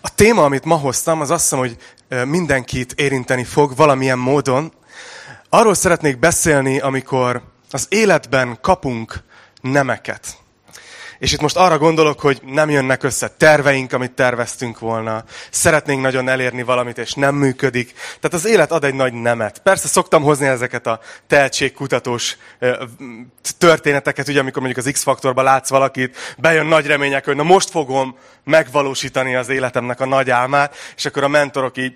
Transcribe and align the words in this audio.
A 0.00 0.14
téma, 0.14 0.44
amit 0.44 0.64
ma 0.64 0.74
hoztam, 0.74 1.20
az 1.20 1.30
azt 1.30 1.42
hiszem, 1.42 1.58
hogy 1.58 1.76
mindenkit 2.28 2.92
érinteni 2.92 3.44
fog 3.44 3.76
valamilyen 3.76 4.18
módon. 4.18 4.72
Arról 5.48 5.74
szeretnék 5.74 6.18
beszélni, 6.18 6.80
amikor 6.80 7.42
az 7.70 7.86
életben 7.88 8.58
kapunk 8.60 9.22
nemeket. 9.60 10.36
És 11.18 11.32
itt 11.32 11.40
most 11.40 11.56
arra 11.56 11.78
gondolok, 11.78 12.20
hogy 12.20 12.40
nem 12.44 12.70
jönnek 12.70 13.02
össze 13.02 13.28
terveink, 13.28 13.92
amit 13.92 14.12
terveztünk 14.12 14.78
volna. 14.78 15.24
Szeretnénk 15.50 16.02
nagyon 16.02 16.28
elérni 16.28 16.62
valamit, 16.62 16.98
és 16.98 17.12
nem 17.12 17.34
működik. 17.34 17.92
Tehát 17.92 18.32
az 18.32 18.46
élet 18.46 18.72
ad 18.72 18.84
egy 18.84 18.94
nagy 18.94 19.12
nemet. 19.12 19.58
Persze 19.58 19.88
szoktam 19.88 20.22
hozni 20.22 20.46
ezeket 20.46 20.86
a 20.86 21.00
tehetségkutatós 21.26 22.36
történeteket, 23.58 24.28
ugye 24.28 24.40
amikor 24.40 24.62
mondjuk 24.62 24.86
az 24.86 24.92
X-faktorban 24.92 25.44
látsz 25.44 25.68
valakit, 25.68 26.16
bejön 26.38 26.66
nagy 26.66 26.86
remények, 26.86 27.24
hogy 27.24 27.36
na 27.36 27.42
most 27.42 27.70
fogom 27.70 28.16
megvalósítani 28.44 29.34
az 29.34 29.48
életemnek 29.48 30.00
a 30.00 30.06
nagy 30.06 30.30
álmát, 30.30 30.76
és 30.96 31.04
akkor 31.04 31.22
a 31.22 31.28
mentorok 31.28 31.76
így 31.76 31.94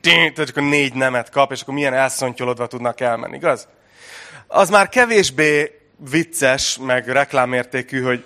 tehát 0.00 0.46
csak 0.46 0.56
a 0.56 0.60
négy 0.60 0.94
nemet 0.94 1.30
kap, 1.30 1.52
és 1.52 1.60
akkor 1.60 1.74
milyen 1.74 1.94
elszontyolodva 1.94 2.66
tudnak 2.66 3.00
elmenni, 3.00 3.36
igaz? 3.36 3.68
Az 4.46 4.70
már 4.70 4.88
kevésbé 4.88 5.81
vicces, 6.10 6.78
meg 6.78 7.08
reklámértékű, 7.08 8.02
hogy 8.02 8.24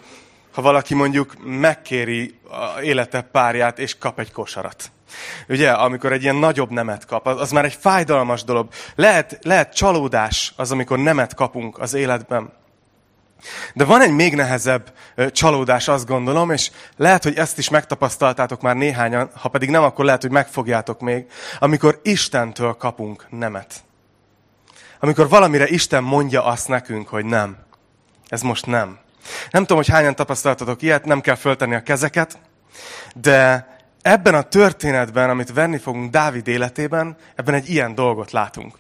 ha 0.53 0.63
valaki 0.63 0.95
mondjuk 0.95 1.35
megkéri 1.45 2.39
a 2.51 2.81
élete 2.81 3.21
párját, 3.21 3.79
és 3.79 3.99
kap 3.99 4.19
egy 4.19 4.33
kosarat. 4.33 4.91
Ugye, 5.49 5.71
amikor 5.71 6.13
egy 6.13 6.23
ilyen 6.23 6.37
nagyobb 6.37 6.71
nemet 6.71 7.07
kap, 7.07 7.27
az, 7.27 7.51
már 7.51 7.65
egy 7.65 7.77
fájdalmas 7.81 8.45
dolog. 8.45 8.69
Lehet, 8.95 9.39
lehet 9.43 9.75
csalódás 9.75 10.53
az, 10.57 10.71
amikor 10.71 10.99
nemet 10.99 11.35
kapunk 11.35 11.79
az 11.79 11.95
életben. 11.95 12.53
De 13.75 13.85
van 13.85 14.01
egy 14.01 14.13
még 14.13 14.35
nehezebb 14.35 14.93
csalódás, 15.33 15.89
azt 15.89 16.07
gondolom, 16.07 16.51
és 16.51 16.71
lehet, 16.97 17.23
hogy 17.23 17.37
ezt 17.37 17.59
is 17.59 17.69
megtapasztaltátok 17.69 18.61
már 18.61 18.77
néhányan, 18.77 19.31
ha 19.35 19.49
pedig 19.49 19.71
nem, 19.71 19.83
akkor 19.83 20.05
lehet, 20.05 20.23
hogy 20.23 20.31
megfogjátok 20.31 21.01
még, 21.01 21.27
amikor 21.59 22.01
Istentől 22.03 22.73
kapunk 22.73 23.27
nemet. 23.31 23.85
Amikor 25.01 25.29
valamire 25.29 25.67
Isten 25.67 26.03
mondja 26.03 26.45
azt 26.45 26.69
nekünk, 26.69 27.09
hogy 27.09 27.25
nem. 27.25 27.66
Ez 28.29 28.43
most 28.43 28.67
nem. 28.67 28.99
Nem 29.51 29.63
tudom, 29.63 29.77
hogy 29.77 29.89
hányan 29.89 30.15
tapasztaltatok 30.15 30.83
ilyet, 30.83 31.05
nem 31.05 31.21
kell 31.21 31.35
föltenni 31.35 31.75
a 31.75 31.83
kezeket, 31.83 32.39
de 33.15 33.69
ebben 34.03 34.35
a 34.35 34.43
történetben, 34.43 35.31
amit 35.31 35.53
venni 35.53 35.79
fogunk 35.79 36.11
Dávid 36.11 36.49
életében, 36.49 37.17
ebben 37.35 37.55
egy 37.55 37.71
ilyen 37.71 37.95
dolgot 37.95 38.31
látunk. 38.31 38.79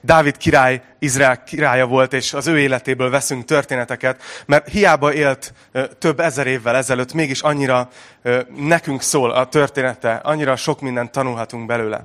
Dávid 0.00 0.36
király, 0.36 0.82
Izrael 0.98 1.42
királya 1.42 1.86
volt, 1.86 2.12
és 2.12 2.32
az 2.32 2.46
ő 2.46 2.58
életéből 2.58 3.10
veszünk 3.10 3.44
történeteket, 3.44 4.22
mert 4.46 4.68
hiába 4.68 5.12
élt 5.12 5.52
több 5.98 6.20
ezer 6.20 6.46
évvel 6.46 6.76
ezelőtt, 6.76 7.12
mégis 7.12 7.40
annyira 7.40 7.88
nekünk 8.56 9.02
szól 9.02 9.30
a 9.30 9.48
története, 9.48 10.20
annyira 10.22 10.56
sok 10.56 10.80
mindent 10.80 11.10
tanulhatunk 11.10 11.66
belőle. 11.66 12.00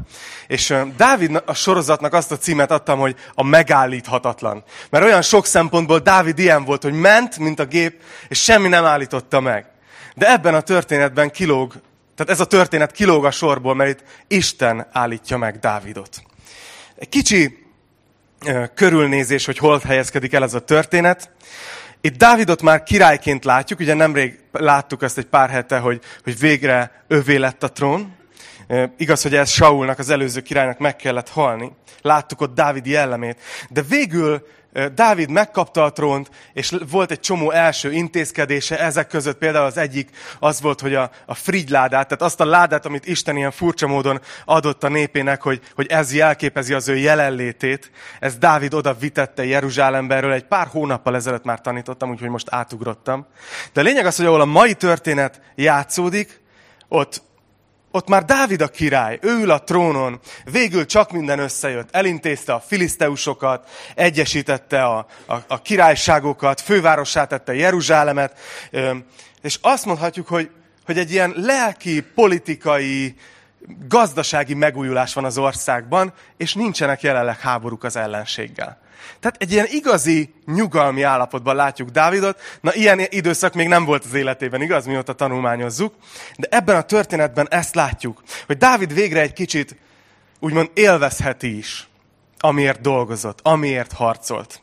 És 0.47 0.73
Dávid 0.97 1.43
a 1.45 1.53
sorozatnak 1.53 2.13
azt 2.13 2.31
a 2.31 2.37
címet 2.37 2.71
adtam, 2.71 2.99
hogy 2.99 3.15
a 3.33 3.43
megállíthatatlan. 3.43 4.63
Mert 4.89 5.03
olyan 5.03 5.21
sok 5.21 5.45
szempontból 5.45 5.99
Dávid 5.99 6.39
ilyen 6.39 6.63
volt, 6.63 6.83
hogy 6.83 6.93
ment, 6.93 7.37
mint 7.37 7.59
a 7.59 7.65
gép, 7.65 8.01
és 8.27 8.43
semmi 8.43 8.67
nem 8.67 8.85
állította 8.85 9.39
meg. 9.39 9.65
De 10.15 10.31
ebben 10.31 10.55
a 10.55 10.61
történetben 10.61 11.31
kilóg, 11.31 11.73
tehát 12.15 12.31
ez 12.31 12.39
a 12.39 12.45
történet 12.45 12.91
kilóg 12.91 13.25
a 13.25 13.31
sorból, 13.31 13.75
mert 13.75 13.89
itt 13.89 14.03
Isten 14.27 14.87
állítja 14.91 15.37
meg 15.37 15.59
Dávidot. 15.59 16.21
Egy 16.95 17.09
kicsi 17.09 17.58
körülnézés, 18.73 19.45
hogy 19.45 19.57
hol 19.57 19.79
helyezkedik 19.79 20.33
el 20.33 20.43
ez 20.43 20.53
a 20.53 20.59
történet. 20.59 21.31
Itt 22.01 22.17
Dávidot 22.17 22.61
már 22.61 22.83
királyként 22.83 23.45
látjuk, 23.45 23.79
ugye 23.79 23.93
nemrég 23.93 24.39
láttuk 24.51 25.03
ezt 25.03 25.17
egy 25.17 25.25
pár 25.25 25.49
hete, 25.49 25.77
hogy, 25.77 26.01
hogy 26.23 26.39
végre 26.39 27.03
övé 27.07 27.35
lett 27.35 27.63
a 27.63 27.71
trón. 27.71 28.15
Igaz, 28.97 29.21
hogy 29.21 29.35
ez 29.35 29.49
Saulnak, 29.49 29.99
az 29.99 30.09
előző 30.09 30.41
királynak 30.41 30.77
meg 30.77 30.95
kellett 30.95 31.29
halni. 31.29 31.71
Láttuk 32.01 32.41
ott 32.41 32.55
Dávid 32.55 32.85
jellemét. 32.85 33.39
De 33.69 33.81
végül 33.81 34.47
Dávid 34.95 35.29
megkapta 35.29 35.83
a 35.83 35.91
trónt, 35.91 36.29
és 36.53 36.75
volt 36.91 37.11
egy 37.11 37.19
csomó 37.19 37.51
első 37.51 37.91
intézkedése, 37.91 38.79
ezek 38.79 39.07
között 39.07 39.37
például 39.37 39.65
az 39.65 39.77
egyik 39.77 40.09
az 40.39 40.61
volt, 40.61 40.81
hogy 40.81 40.95
a, 40.95 41.11
a 41.25 41.33
frigyládát, 41.33 42.07
tehát 42.07 42.21
azt 42.21 42.39
a 42.39 42.45
ládát, 42.45 42.85
amit 42.85 43.07
Isten 43.07 43.37
ilyen 43.37 43.51
furcsa 43.51 43.87
módon 43.87 44.21
adott 44.45 44.83
a 44.83 44.89
népének, 44.89 45.41
hogy, 45.41 45.61
hogy 45.75 45.87
ez 45.87 46.13
jelképezi 46.13 46.73
az 46.73 46.87
ő 46.87 46.97
jelenlétét, 46.97 47.91
ez 48.19 48.37
Dávid 48.37 48.73
oda 48.73 48.93
vitette 48.93 49.45
Jeruzsálemberről, 49.45 50.31
egy 50.31 50.45
pár 50.45 50.67
hónappal 50.67 51.15
ezelőtt 51.15 51.43
már 51.43 51.61
tanítottam, 51.61 52.09
úgyhogy 52.09 52.29
most 52.29 52.47
átugrottam. 52.49 53.25
De 53.73 53.81
a 53.81 53.83
lényeg 53.83 54.05
az, 54.05 54.15
hogy 54.15 54.25
ahol 54.25 54.41
a 54.41 54.45
mai 54.45 54.73
történet 54.73 55.41
játszódik, 55.55 56.41
ott 56.87 57.21
ott 57.91 58.07
már 58.07 58.25
Dávid 58.25 58.61
a 58.61 58.67
király, 58.67 59.19
ő 59.21 59.39
ül 59.39 59.51
a 59.51 59.63
trónon, 59.63 60.19
végül 60.51 60.85
csak 60.85 61.11
minden 61.11 61.39
összejött. 61.39 61.89
Elintézte 61.91 62.53
a 62.53 62.59
filiszteusokat, 62.59 63.69
egyesítette 63.95 64.83
a, 64.83 65.05
a, 65.27 65.35
a 65.47 65.61
királyságokat, 65.61 66.61
fővárossá 66.61 67.25
tette 67.25 67.55
Jeruzsálemet, 67.55 68.39
és 69.41 69.57
azt 69.61 69.85
mondhatjuk, 69.85 70.27
hogy, 70.27 70.49
hogy 70.85 70.97
egy 70.97 71.11
ilyen 71.11 71.33
lelki, 71.35 72.01
politikai, 72.01 73.15
gazdasági 73.87 74.53
megújulás 74.53 75.13
van 75.13 75.25
az 75.25 75.37
országban, 75.37 76.13
és 76.37 76.53
nincsenek 76.53 77.01
jelenleg 77.01 77.39
háborúk 77.39 77.83
az 77.83 77.95
ellenséggel. 77.95 78.79
Tehát 79.19 79.41
egy 79.41 79.51
ilyen 79.51 79.65
igazi 79.69 80.33
nyugalmi 80.45 81.01
állapotban 81.01 81.55
látjuk 81.55 81.89
Dávidot. 81.89 82.41
Na, 82.61 82.73
ilyen 82.73 82.99
időszak 83.09 83.53
még 83.53 83.67
nem 83.67 83.85
volt 83.85 84.05
az 84.05 84.13
életében, 84.13 84.61
igaz, 84.61 84.85
mióta 84.85 85.13
tanulmányozzuk. 85.13 85.93
De 86.37 86.47
ebben 86.51 86.75
a 86.75 86.81
történetben 86.81 87.47
ezt 87.49 87.75
látjuk, 87.75 88.23
hogy 88.45 88.57
Dávid 88.57 88.93
végre 88.93 89.21
egy 89.21 89.33
kicsit 89.33 89.75
úgymond 90.39 90.69
élvezheti 90.73 91.57
is, 91.57 91.87
amiért 92.39 92.81
dolgozott, 92.81 93.39
amiért 93.43 93.91
harcolt. 93.91 94.61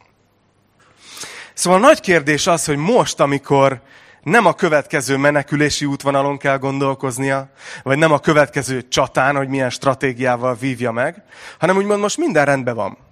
Szóval 1.54 1.80
nagy 1.80 2.00
kérdés 2.00 2.46
az, 2.46 2.64
hogy 2.64 2.76
most, 2.76 3.20
amikor 3.20 3.80
nem 4.22 4.46
a 4.46 4.54
következő 4.54 5.16
menekülési 5.16 5.84
útvonalon 5.84 6.38
kell 6.38 6.58
gondolkoznia, 6.58 7.50
vagy 7.82 7.98
nem 7.98 8.12
a 8.12 8.18
következő 8.18 8.88
csatán, 8.88 9.36
hogy 9.36 9.48
milyen 9.48 9.70
stratégiával 9.70 10.54
vívja 10.54 10.92
meg, 10.92 11.22
hanem 11.58 11.76
úgymond 11.76 12.00
most 12.00 12.16
minden 12.16 12.44
rendben 12.44 12.74
van. 12.74 13.05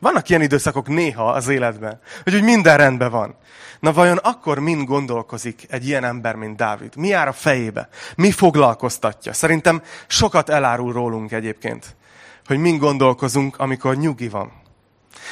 Vannak 0.00 0.28
ilyen 0.28 0.42
időszakok 0.42 0.88
néha 0.88 1.30
az 1.30 1.48
életben, 1.48 2.00
hogy 2.24 2.34
úgy 2.34 2.42
minden 2.42 2.76
rendben 2.76 3.10
van. 3.10 3.36
Na 3.80 3.92
vajon 3.92 4.16
akkor 4.16 4.58
mind 4.58 4.86
gondolkozik 4.86 5.66
egy 5.68 5.86
ilyen 5.86 6.04
ember, 6.04 6.34
mint 6.34 6.56
Dávid? 6.56 6.96
Mi 6.96 7.08
jár 7.08 7.28
a 7.28 7.32
fejébe? 7.32 7.88
Mi 8.16 8.30
foglalkoztatja? 8.30 9.32
Szerintem 9.32 9.82
sokat 10.06 10.48
elárul 10.48 10.92
rólunk 10.92 11.32
egyébként, 11.32 11.96
hogy 12.46 12.58
mind 12.58 12.80
gondolkozunk, 12.80 13.58
amikor 13.58 13.96
nyugi 13.96 14.28
van. 14.28 14.52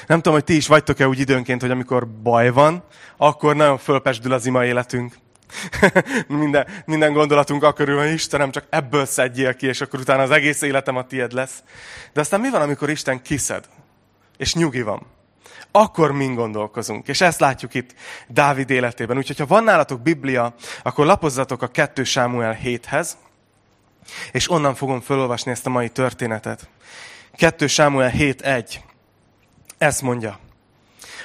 Nem 0.07 0.17
tudom, 0.17 0.33
hogy 0.33 0.45
ti 0.45 0.57
is 0.57 0.67
vagytok-e 0.67 1.09
úgy 1.09 1.19
időnként, 1.19 1.61
hogy 1.61 1.71
amikor 1.71 2.09
baj 2.09 2.51
van, 2.51 2.85
akkor 3.17 3.57
nagyon 3.57 3.79
fölpesdül 3.79 4.33
az 4.33 4.47
ima 4.47 4.65
életünk. 4.65 5.15
minden, 6.29 6.67
minden 6.85 7.13
gondolatunk 7.13 7.63
akkor 7.63 7.89
hogy 7.89 8.13
Istenem, 8.13 8.51
csak 8.51 8.65
ebből 8.71 9.05
szedjél 9.05 9.55
ki, 9.55 9.67
és 9.67 9.81
akkor 9.81 10.01
utána 10.01 10.23
az 10.23 10.31
egész 10.31 10.63
életem 10.63 10.97
a 10.97 11.07
tied 11.07 11.33
lesz. 11.33 11.63
De 12.13 12.21
aztán 12.21 12.41
mi 12.41 12.51
van, 12.51 12.61
amikor 12.61 12.91
Isten 12.91 13.23
kiszed? 13.23 13.65
És 14.39 14.55
nyugi 14.55 14.83
van. 14.83 15.07
Akkor 15.71 16.13
mind 16.13 16.37
gondolkozunk. 16.37 17.09
És 17.09 17.21
ezt 17.21 17.41
látjuk 17.41 17.75
itt 17.75 17.95
Dávid 18.29 18.71
életében. 18.71 19.17
Úgyhogy, 19.17 19.39
ha 19.39 19.47
van 19.47 19.65
nálatok 19.65 20.01
Biblia, 20.01 20.55
akkor 20.83 21.07
lapozzatok 21.07 21.63
a 21.63 21.67
2 21.67 22.05
Sámuel 22.05 22.59
7-hez, 22.65 23.11
és 24.33 24.51
onnan 24.51 24.75
fogom 24.75 25.01
felolvasni 25.01 25.51
ezt 25.51 25.67
a 25.67 25.71
mai 25.71 25.89
történetet. 25.89 26.69
2 27.37 27.67
Sámuel 27.67 28.11
7.1. 28.11 28.75
Ezt 29.79 30.03
mondja. 30.03 30.39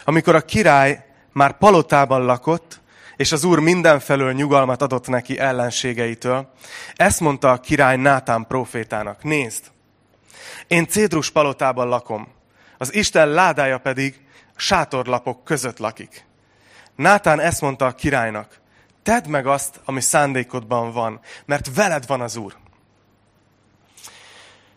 Amikor 0.05 0.35
a 0.35 0.41
király 0.41 1.05
már 1.31 1.57
palotában 1.57 2.25
lakott, 2.25 2.81
és 3.15 3.31
az 3.31 3.43
úr 3.43 3.59
mindenfelől 3.59 4.33
nyugalmat 4.33 4.81
adott 4.81 5.07
neki 5.07 5.39
ellenségeitől, 5.39 6.51
ezt 6.95 7.19
mondta 7.19 7.51
a 7.51 7.59
király 7.59 7.97
Nátán 7.97 8.47
profétának. 8.47 9.23
Nézd, 9.23 9.71
én 10.67 10.87
Cédrus 10.87 11.31
palotában 11.31 11.87
lakom, 11.87 12.27
az 12.83 12.93
Isten 12.93 13.27
ládája 13.29 13.77
pedig 13.77 14.21
sátorlapok 14.55 15.43
között 15.43 15.77
lakik. 15.77 16.25
Nátán 16.95 17.39
ezt 17.39 17.61
mondta 17.61 17.85
a 17.85 17.95
királynak, 17.95 18.59
tedd 19.03 19.29
meg 19.29 19.47
azt, 19.47 19.79
ami 19.85 20.01
szándékodban 20.01 20.91
van, 20.91 21.19
mert 21.45 21.75
veled 21.75 22.07
van 22.07 22.21
az 22.21 22.35
Úr. 22.35 22.55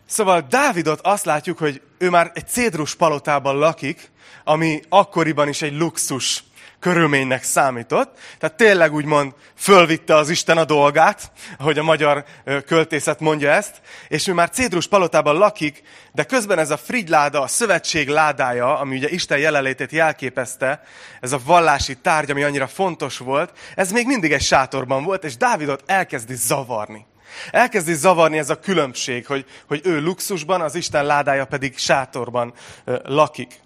Szóval 0.05 0.45
Dávidot 0.49 1.01
azt 1.01 1.25
látjuk, 1.25 1.57
hogy 1.57 1.81
ő 1.97 2.09
már 2.09 2.31
egy 2.33 2.47
cédrus 2.47 2.95
palotában 2.95 3.57
lakik, 3.57 4.11
ami 4.43 4.81
akkoriban 4.89 5.47
is 5.47 5.61
egy 5.61 5.77
luxus 5.77 6.43
körülménynek 6.79 7.43
számított. 7.43 8.19
Tehát 8.39 8.55
tényleg 8.57 8.93
úgymond 8.93 9.33
fölvitte 9.55 10.15
az 10.15 10.29
Isten 10.29 10.57
a 10.57 10.65
dolgát, 10.65 11.31
ahogy 11.57 11.77
a 11.77 11.83
magyar 11.83 12.25
költészet 12.65 13.19
mondja 13.19 13.51
ezt, 13.51 13.81
és 14.07 14.27
ő 14.27 14.33
már 14.33 14.49
Cédrus 14.49 14.87
palotában 14.87 15.35
lakik, 15.35 15.83
de 16.11 16.23
közben 16.23 16.59
ez 16.59 16.69
a 16.69 16.77
frigyláda, 16.77 17.41
a 17.41 17.47
szövetség 17.47 18.07
ládája, 18.07 18.79
ami 18.79 18.95
ugye 18.95 19.09
Isten 19.09 19.37
jelenlétét 19.37 19.91
jelképezte, 19.91 20.83
ez 21.21 21.31
a 21.31 21.39
vallási 21.45 21.95
tárgy, 21.95 22.31
ami 22.31 22.43
annyira 22.43 22.67
fontos 22.67 23.17
volt, 23.17 23.57
ez 23.75 23.91
még 23.91 24.05
mindig 24.05 24.31
egy 24.31 24.41
sátorban 24.41 25.03
volt, 25.03 25.23
és 25.23 25.37
Dávidot 25.37 25.83
elkezdi 25.85 26.35
zavarni. 26.35 27.05
Elkezdi 27.51 27.93
zavarni 27.93 28.37
ez 28.37 28.49
a 28.49 28.59
különbség, 28.59 29.25
hogy, 29.25 29.45
hogy 29.67 29.81
ő 29.83 30.01
luxusban, 30.01 30.61
az 30.61 30.75
Isten 30.75 31.05
ládája 31.05 31.45
pedig 31.45 31.77
sátorban 31.77 32.53
ö, 32.85 32.99
lakik. 33.03 33.59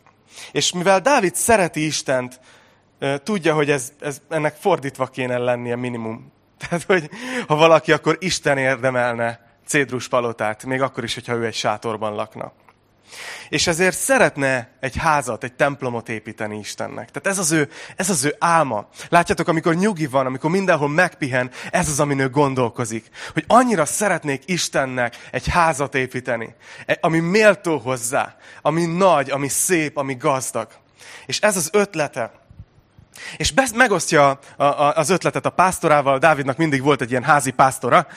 És 0.52 0.72
mivel 0.72 1.00
Dávid 1.00 1.36
szereti 1.36 1.86
Istent, 1.86 2.40
tudja, 3.24 3.54
hogy 3.54 3.70
ez, 3.70 3.94
ez, 4.00 4.22
ennek 4.30 4.56
fordítva 4.56 5.06
kéne 5.06 5.38
lennie 5.38 5.76
minimum. 5.76 6.32
Tehát, 6.62 6.84
hogy 6.84 7.10
ha 7.48 7.56
valaki, 7.56 7.92
akkor 7.92 8.18
Isten 8.20 8.58
érdemelne 8.58 9.50
cédrus 9.66 10.08
palotát, 10.08 10.66
még 10.66 10.82
akkor 10.82 11.04
is, 11.04 11.14
hogyha 11.14 11.36
ő 11.36 11.46
egy 11.46 11.54
sátorban 11.54 12.14
lakna. 12.14 12.54
És 13.50 13.68
ezért 13.68 13.98
szeretne 13.98 14.70
egy 14.80 14.98
házat, 14.98 15.44
egy 15.44 15.54
templomot 15.54 16.10
építeni 16.10 16.58
Istennek. 16.58 17.10
Tehát 17.12 17.28
ez 17.28 17.38
az, 17.38 17.52
ő, 17.52 17.70
ez 17.96 18.10
az 18.10 18.24
ő 18.24 18.36
álma. 18.40 18.88
Látjátok, 19.10 19.48
amikor 19.48 19.76
nyugi 19.76 20.06
van, 20.08 20.26
amikor 20.26 20.50
mindenhol 20.50 20.90
megpihen, 20.90 21.52
ez 21.72 21.90
az, 21.90 22.00
amin 22.00 22.20
ő 22.20 22.30
gondolkozik. 22.30 23.10
Hogy 23.34 23.44
annyira 23.48 23.86
szeretnék 23.86 24.44
Istennek 24.46 25.28
egy 25.32 25.48
házat 25.48 25.96
építeni, 25.96 26.56
e, 26.86 26.98
ami 27.02 27.20
méltó 27.20 27.78
hozzá, 27.78 28.36
ami 28.62 28.86
nagy, 28.86 29.30
ami 29.30 29.48
szép, 29.48 29.98
ami 29.98 30.16
gazdag. 30.16 30.68
És 31.26 31.40
ez 31.40 31.58
az 31.58 31.70
ötlete, 31.74 32.41
és 33.38 33.52
besz, 33.52 33.72
megosztja 33.72 34.40
a, 34.58 34.64
a, 34.64 34.94
az 34.96 35.10
ötletet 35.10 35.46
a 35.46 35.50
pásztorával. 35.50 36.18
Dávidnak 36.18 36.58
mindig 36.58 36.82
volt 36.82 37.02
egy 37.02 37.10
ilyen 37.10 37.24
házi 37.24 37.52
pásztora. 37.52 38.08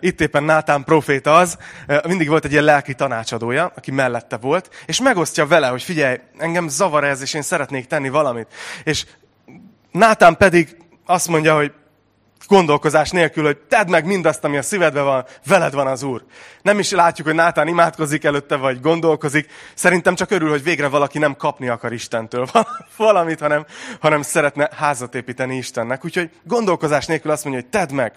Itt 0.00 0.20
éppen 0.20 0.44
Nátán 0.44 0.84
proféta 0.84 1.36
az. 1.36 1.58
Mindig 2.06 2.28
volt 2.28 2.44
egy 2.44 2.52
ilyen 2.52 2.64
lelki 2.64 2.94
tanácsadója, 2.94 3.72
aki 3.76 3.90
mellette 3.90 4.36
volt. 4.36 4.70
És 4.86 5.00
megosztja 5.00 5.46
vele, 5.46 5.66
hogy 5.66 5.82
figyelj, 5.82 6.20
engem 6.38 6.68
zavar 6.68 7.04
ez, 7.04 7.20
és 7.20 7.34
én 7.34 7.42
szeretnék 7.42 7.86
tenni 7.86 8.08
valamit. 8.08 8.46
És 8.84 9.06
Nátán 9.90 10.36
pedig 10.36 10.76
azt 11.06 11.28
mondja, 11.28 11.54
hogy 11.56 11.72
gondolkozás 12.46 13.10
nélkül, 13.10 13.44
hogy 13.44 13.56
tedd 13.58 13.90
meg 13.90 14.04
mindazt, 14.04 14.44
ami 14.44 14.56
a 14.56 14.62
szívedben 14.62 15.04
van, 15.04 15.24
veled 15.46 15.72
van 15.72 15.86
az 15.86 16.02
Úr. 16.02 16.24
Nem 16.62 16.78
is 16.78 16.90
látjuk, 16.90 17.26
hogy 17.26 17.36
Nátán 17.36 17.68
imádkozik 17.68 18.24
előtte, 18.24 18.56
vagy 18.56 18.80
gondolkozik. 18.80 19.50
Szerintem 19.74 20.14
csak 20.14 20.30
örül, 20.30 20.50
hogy 20.50 20.62
végre 20.62 20.88
valaki 20.88 21.18
nem 21.18 21.36
kapni 21.36 21.68
akar 21.68 21.92
Istentől 21.92 22.48
valamit, 22.96 23.40
hanem, 23.40 23.66
hanem 24.00 24.22
szeretne 24.22 24.70
házat 24.76 25.14
építeni 25.14 25.56
Istennek. 25.56 26.04
Úgyhogy 26.04 26.30
gondolkozás 26.44 27.06
nélkül 27.06 27.30
azt 27.30 27.44
mondja, 27.44 27.62
hogy 27.62 27.70
tedd 27.70 27.94
meg. 27.94 28.12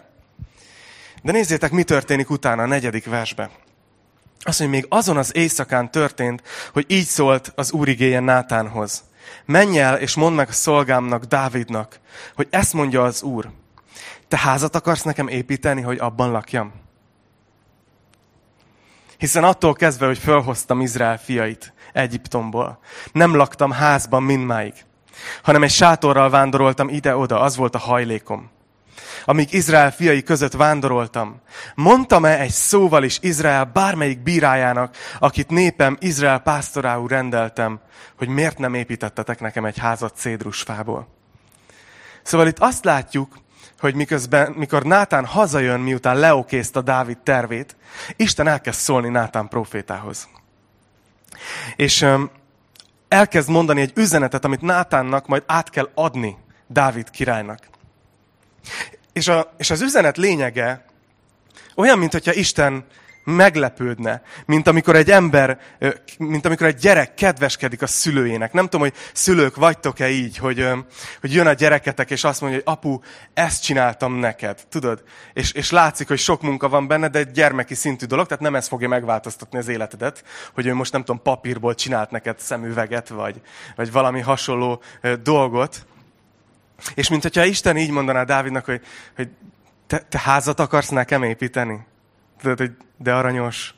De 1.24 1.32
nézzétek, 1.32 1.72
mi 1.72 1.84
történik 1.84 2.30
utána 2.30 2.64
a 2.64 2.68
negyedik 2.68 3.06
versben. 3.06 3.50
Azt 4.42 4.60
mondja, 4.60 4.80
még 4.80 4.88
azon 4.90 5.18
az 5.18 5.36
éjszakán 5.36 5.92
történt, 5.92 6.42
hogy 6.74 6.86
így 6.88 7.06
szólt 7.06 7.52
az 7.56 7.72
Úr 7.72 7.88
igéje 7.88 8.20
Nátánhoz. 8.20 9.04
Menj 9.46 9.80
el, 9.80 9.98
és 9.98 10.16
mondd 10.16 10.36
meg 10.36 10.48
a 10.50 10.52
szolgámnak, 10.52 11.24
Dávidnak, 11.24 12.00
hogy 12.36 12.48
ezt 12.50 12.74
mondja 12.74 13.04
az 13.04 13.24
Úr 13.24 13.50
te 14.28 14.38
házat 14.38 14.76
akarsz 14.76 15.04
nekem 15.04 15.28
építeni, 15.28 15.82
hogy 15.82 15.98
abban 15.98 16.32
lakjam? 16.32 16.74
Hiszen 19.18 19.44
attól 19.44 19.74
kezdve, 19.74 20.06
hogy 20.06 20.18
fölhoztam 20.18 20.82
Izrael 20.82 21.20
fiait 21.20 21.74
Egyiptomból, 21.94 22.80
nem 23.12 23.36
laktam 23.36 23.72
házban 23.72 24.24
mindmáig, 24.24 24.74
hanem 25.44 25.64
egy 25.64 25.72
sátorral 25.72 26.30
vándoroltam 26.30 26.90
ide-oda, 26.90 27.40
az 27.40 27.56
volt 27.56 27.76
a 27.76 27.78
hajlékom. 27.78 28.50
Amíg 29.26 29.54
Izrael 29.54 29.92
fiai 29.92 30.24
között 30.24 30.54
vándoroltam, 30.54 31.42
mondtam-e 31.76 32.40
egy 32.40 32.52
szóval 32.52 33.04
is 33.04 33.18
Izrael 33.22 33.64
bármelyik 33.64 34.20
bírájának, 34.20 34.96
akit 35.20 35.50
népem 35.50 35.98
Izrael 36.00 36.40
pásztorául 36.40 37.08
rendeltem, 37.08 37.80
hogy 38.18 38.28
miért 38.28 38.58
nem 38.58 38.74
építettetek 38.74 39.40
nekem 39.40 39.66
egy 39.66 39.78
házat 39.78 40.16
cédrusfából? 40.16 41.08
Szóval 42.24 42.48
itt 42.48 42.60
azt 42.60 42.86
látjuk, 42.86 43.38
hogy 43.80 43.96
miközben, 43.96 44.52
mikor 44.52 44.84
Nátán 44.84 45.26
hazajön, 45.26 45.80
miután 45.80 46.18
leokézta 46.20 46.82
Dávid 46.82 47.18
tervét, 47.18 47.76
Isten 48.16 48.48
elkezd 48.48 48.80
szólni 48.80 49.10
Nátán 49.10 49.48
profétához. 49.48 50.28
És 51.76 52.02
um, 52.02 52.30
elkezd 53.08 53.50
mondani 53.50 53.82
egy 53.82 53.92
üzenetet, 53.96 54.46
amit 54.46 54.62
Nátánnak 54.62 55.28
majd 55.28 55.44
át 55.46 55.70
kell 55.70 55.90
adni 55.94 56.38
Dávid 56.68 57.10
királynak. 57.10 57.60
És, 59.14 59.28
a, 59.28 59.54
és 59.58 59.70
az 59.70 59.82
üzenet 59.82 60.18
lényege 60.18 60.86
olyan, 61.76 61.98
mintha 61.98 62.34
Isten 62.34 62.86
meglepődne, 63.28 64.22
mint 64.46 64.68
amikor 64.68 64.96
egy 64.96 65.12
ember, 65.12 65.60
mint 66.18 66.46
amikor 66.46 66.68
egy 66.68 66.76
gyerek 66.76 67.14
kedveskedik 67.14 67.82
a 67.82 67.88
szülőjének. 67.88 68.54
Nem 68.54 68.64
tudom, 68.64 68.82
hogy 68.82 68.94
szülők 69.14 69.56
vagytok-e 69.56 70.10
így, 70.10 70.38
hogy, 70.38 70.68
hogy 71.22 71.34
jön 71.34 71.48
a 71.48 71.54
gyereketek, 71.54 72.12
és 72.12 72.24
azt 72.24 72.42
mondja, 72.42 72.60
hogy 72.60 72.74
apu, 72.74 73.00
ezt 73.34 73.64
csináltam 73.64 74.14
neked, 74.14 74.64
tudod? 74.70 75.04
És, 75.34 75.52
és 75.52 75.72
látszik, 75.72 76.08
hogy 76.08 76.18
sok 76.18 76.42
munka 76.42 76.70
van 76.70 76.88
benne, 76.88 77.08
de 77.08 77.20
egy 77.20 77.32
gyermeki 77.32 77.76
szintű 77.76 78.06
dolog, 78.06 78.28
tehát 78.28 78.44
nem 78.44 78.56
ez 78.56 78.68
fogja 78.68 78.88
megváltoztatni 78.88 79.58
az 79.58 79.68
életedet, 79.68 80.24
hogy 80.54 80.66
ő 80.66 80.74
most 80.74 80.92
nem 80.92 81.04
tudom, 81.04 81.22
papírból 81.22 81.76
csinált 81.76 82.12
neked 82.12 82.40
szemüveget, 82.40 83.10
vagy, 83.10 83.42
vagy 83.76 83.92
valami 83.92 84.22
hasonló 84.22 84.82
dolgot. 85.24 85.86
És 86.94 87.10
mint 87.10 87.22
hogyha 87.22 87.46
Isten 87.46 87.78
így 87.78 87.92
mondaná 87.92 88.24
Dávidnak, 88.24 88.66
hogy, 88.66 88.82
hogy 89.16 89.30
te, 89.88 90.00
te 90.10 90.20
házat 90.20 90.60
akarsz 90.60 90.90
nekem 90.90 91.24
építeni? 91.24 91.86
Tudod, 92.42 92.72
de 92.98 93.14
aranyos, 93.14 93.76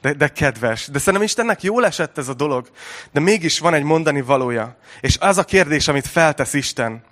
de, 0.00 0.12
de 0.12 0.28
kedves. 0.28 0.88
De 0.88 0.98
szerintem 0.98 1.22
Istennek 1.22 1.62
jól 1.62 1.86
esett 1.86 2.18
ez 2.18 2.28
a 2.28 2.34
dolog, 2.34 2.70
de 3.12 3.20
mégis 3.20 3.58
van 3.58 3.74
egy 3.74 3.82
mondani 3.82 4.20
valója. 4.20 4.76
És 5.00 5.16
az 5.20 5.38
a 5.38 5.44
kérdés, 5.44 5.88
amit 5.88 6.06
feltesz 6.06 6.52
Isten, 6.52 7.04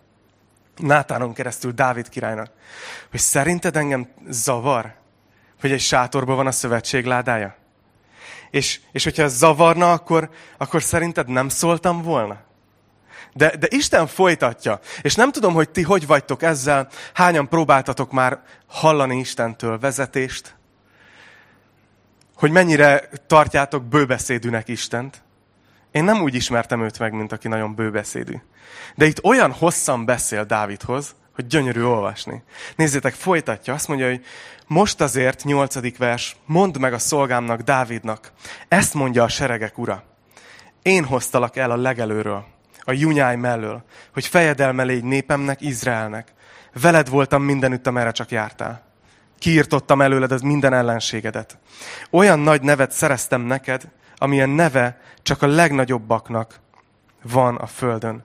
Nátánon 0.76 1.32
keresztül 1.32 1.72
Dávid 1.72 2.08
királynak, 2.08 2.50
hogy 3.10 3.20
szerinted 3.20 3.76
engem 3.76 4.08
zavar, 4.28 4.94
hogy 5.60 5.72
egy 5.72 5.80
sátorban 5.80 6.36
van 6.36 6.46
a 6.46 6.52
szövetség 6.52 7.04
ládája? 7.04 7.56
És, 8.50 8.80
és 8.92 9.04
hogyha 9.04 9.22
ez 9.22 9.36
zavarna, 9.36 9.92
akkor, 9.92 10.30
akkor 10.58 10.82
szerinted 10.82 11.28
nem 11.28 11.48
szóltam 11.48 12.02
volna? 12.02 12.40
De, 13.32 13.56
de 13.56 13.66
Isten 13.70 14.06
folytatja. 14.06 14.80
És 15.02 15.14
nem 15.14 15.32
tudom, 15.32 15.54
hogy 15.54 15.70
ti 15.70 15.82
hogy 15.82 16.06
vagytok 16.06 16.42
ezzel, 16.42 16.88
hányan 17.14 17.48
próbáltatok 17.48 18.12
már 18.12 18.42
hallani 18.66 19.18
Istentől 19.18 19.78
vezetést, 19.78 20.54
hogy 22.40 22.50
mennyire 22.50 23.08
tartjátok 23.26 23.84
bőbeszédűnek 23.84 24.68
Istent. 24.68 25.22
Én 25.90 26.04
nem 26.04 26.22
úgy 26.22 26.34
ismertem 26.34 26.82
őt 26.82 26.98
meg, 26.98 27.12
mint 27.12 27.32
aki 27.32 27.48
nagyon 27.48 27.74
bőbeszédű. 27.74 28.34
De 28.94 29.04
itt 29.06 29.24
olyan 29.24 29.52
hosszan 29.52 30.04
beszél 30.04 30.44
Dávidhoz, 30.44 31.14
hogy 31.34 31.46
gyönyörű 31.46 31.82
olvasni. 31.82 32.42
Nézzétek, 32.76 33.14
folytatja, 33.14 33.74
azt 33.74 33.88
mondja, 33.88 34.08
hogy 34.08 34.24
most 34.66 35.00
azért, 35.00 35.44
nyolcadik 35.44 35.98
vers, 35.98 36.36
mondd 36.44 36.80
meg 36.80 36.92
a 36.92 36.98
szolgámnak, 36.98 37.60
Dávidnak, 37.60 38.32
ezt 38.68 38.94
mondja 38.94 39.22
a 39.22 39.28
seregek 39.28 39.78
ura. 39.78 40.04
Én 40.82 41.04
hoztalak 41.04 41.56
el 41.56 41.70
a 41.70 41.76
legelőről, 41.76 42.44
a 42.80 42.92
junyáj 42.92 43.36
mellől, 43.36 43.84
hogy 44.12 44.26
fejedelme 44.26 44.82
légy 44.82 45.04
népemnek, 45.04 45.60
Izraelnek. 45.60 46.32
Veled 46.80 47.08
voltam 47.08 47.42
mindenütt, 47.42 47.86
amerre 47.86 48.10
csak 48.10 48.30
jártál 48.30 48.89
kiirtottam 49.40 50.00
előled 50.00 50.32
az 50.32 50.40
minden 50.40 50.72
ellenségedet. 50.72 51.58
Olyan 52.10 52.38
nagy 52.38 52.62
nevet 52.62 52.92
szereztem 52.92 53.40
neked, 53.40 53.82
amilyen 54.16 54.48
neve 54.48 55.00
csak 55.22 55.42
a 55.42 55.46
legnagyobbaknak 55.46 56.60
van 57.22 57.56
a 57.56 57.66
földön. 57.66 58.24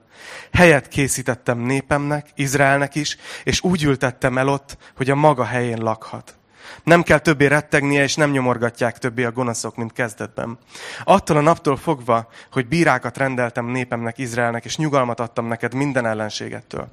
Helyet 0.52 0.88
készítettem 0.88 1.58
népemnek, 1.58 2.28
Izraelnek 2.34 2.94
is, 2.94 3.16
és 3.44 3.62
úgy 3.62 3.82
ültettem 3.82 4.38
el 4.38 4.48
ott, 4.48 4.76
hogy 4.96 5.10
a 5.10 5.14
maga 5.14 5.44
helyén 5.44 5.78
lakhat. 5.78 6.34
Nem 6.82 7.02
kell 7.02 7.18
többé 7.18 7.46
rettegnie, 7.46 8.02
és 8.02 8.14
nem 8.14 8.30
nyomorgatják 8.30 8.98
többé 8.98 9.24
a 9.24 9.32
gonoszok, 9.32 9.76
mint 9.76 9.92
kezdetben. 9.92 10.58
Attól 11.04 11.36
a 11.36 11.40
naptól 11.40 11.76
fogva, 11.76 12.28
hogy 12.52 12.66
bírákat 12.66 13.16
rendeltem 13.16 13.66
népemnek, 13.66 14.18
Izraelnek, 14.18 14.64
és 14.64 14.76
nyugalmat 14.76 15.20
adtam 15.20 15.46
neked 15.46 15.74
minden 15.74 16.06
ellenségettől. 16.06 16.88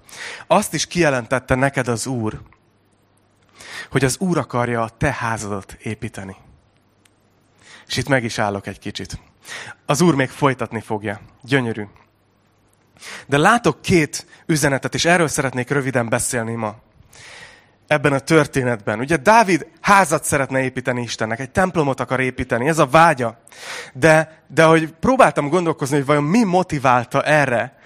Azt 0.48 0.74
is 0.74 0.86
kijelentette 0.86 1.56
neked 1.56 1.88
az 1.88 2.08
Úr, 2.08 2.40
hogy 3.92 4.04
az 4.04 4.18
Úr 4.20 4.38
akarja 4.38 4.82
a 4.82 4.90
te 4.90 5.12
házadat 5.12 5.78
építeni. 5.82 6.36
És 7.88 7.98
itt 7.98 8.08
meg 8.08 8.24
is 8.24 8.40
állok 8.40 8.68
egy 8.68 8.80
kicsit. 8.80 9.20
Az 9.86 10.02
Úr 10.02 10.16
még 10.16 10.30
folytatni 10.30 10.82
fogja. 10.82 11.20
Gyönyörű. 11.42 11.84
De 13.26 13.38
látok 13.38 13.82
két 13.82 14.26
üzenetet, 14.46 14.94
és 14.94 15.06
erről 15.06 15.28
szeretnék 15.28 15.70
röviden 15.70 16.10
beszélni 16.10 16.54
ma. 16.54 16.76
Ebben 17.88 18.14
a 18.14 18.20
történetben. 18.20 19.00
Ugye 19.00 19.18
Dávid 19.18 19.68
házat 19.82 20.24
szeretne 20.24 20.64
építeni 20.64 21.02
Istennek, 21.02 21.40
egy 21.40 21.52
templomot 21.52 22.00
akar 22.00 22.20
építeni, 22.20 22.68
ez 22.68 22.80
a 22.80 22.88
vágya. 22.88 23.42
De, 23.94 24.44
de 24.48 24.64
hogy 24.64 24.94
próbáltam 25.00 25.50
gondolkozni, 25.50 25.96
hogy 25.96 26.06
vajon 26.06 26.24
mi 26.24 26.44
motiválta 26.44 27.24
erre 27.24 27.78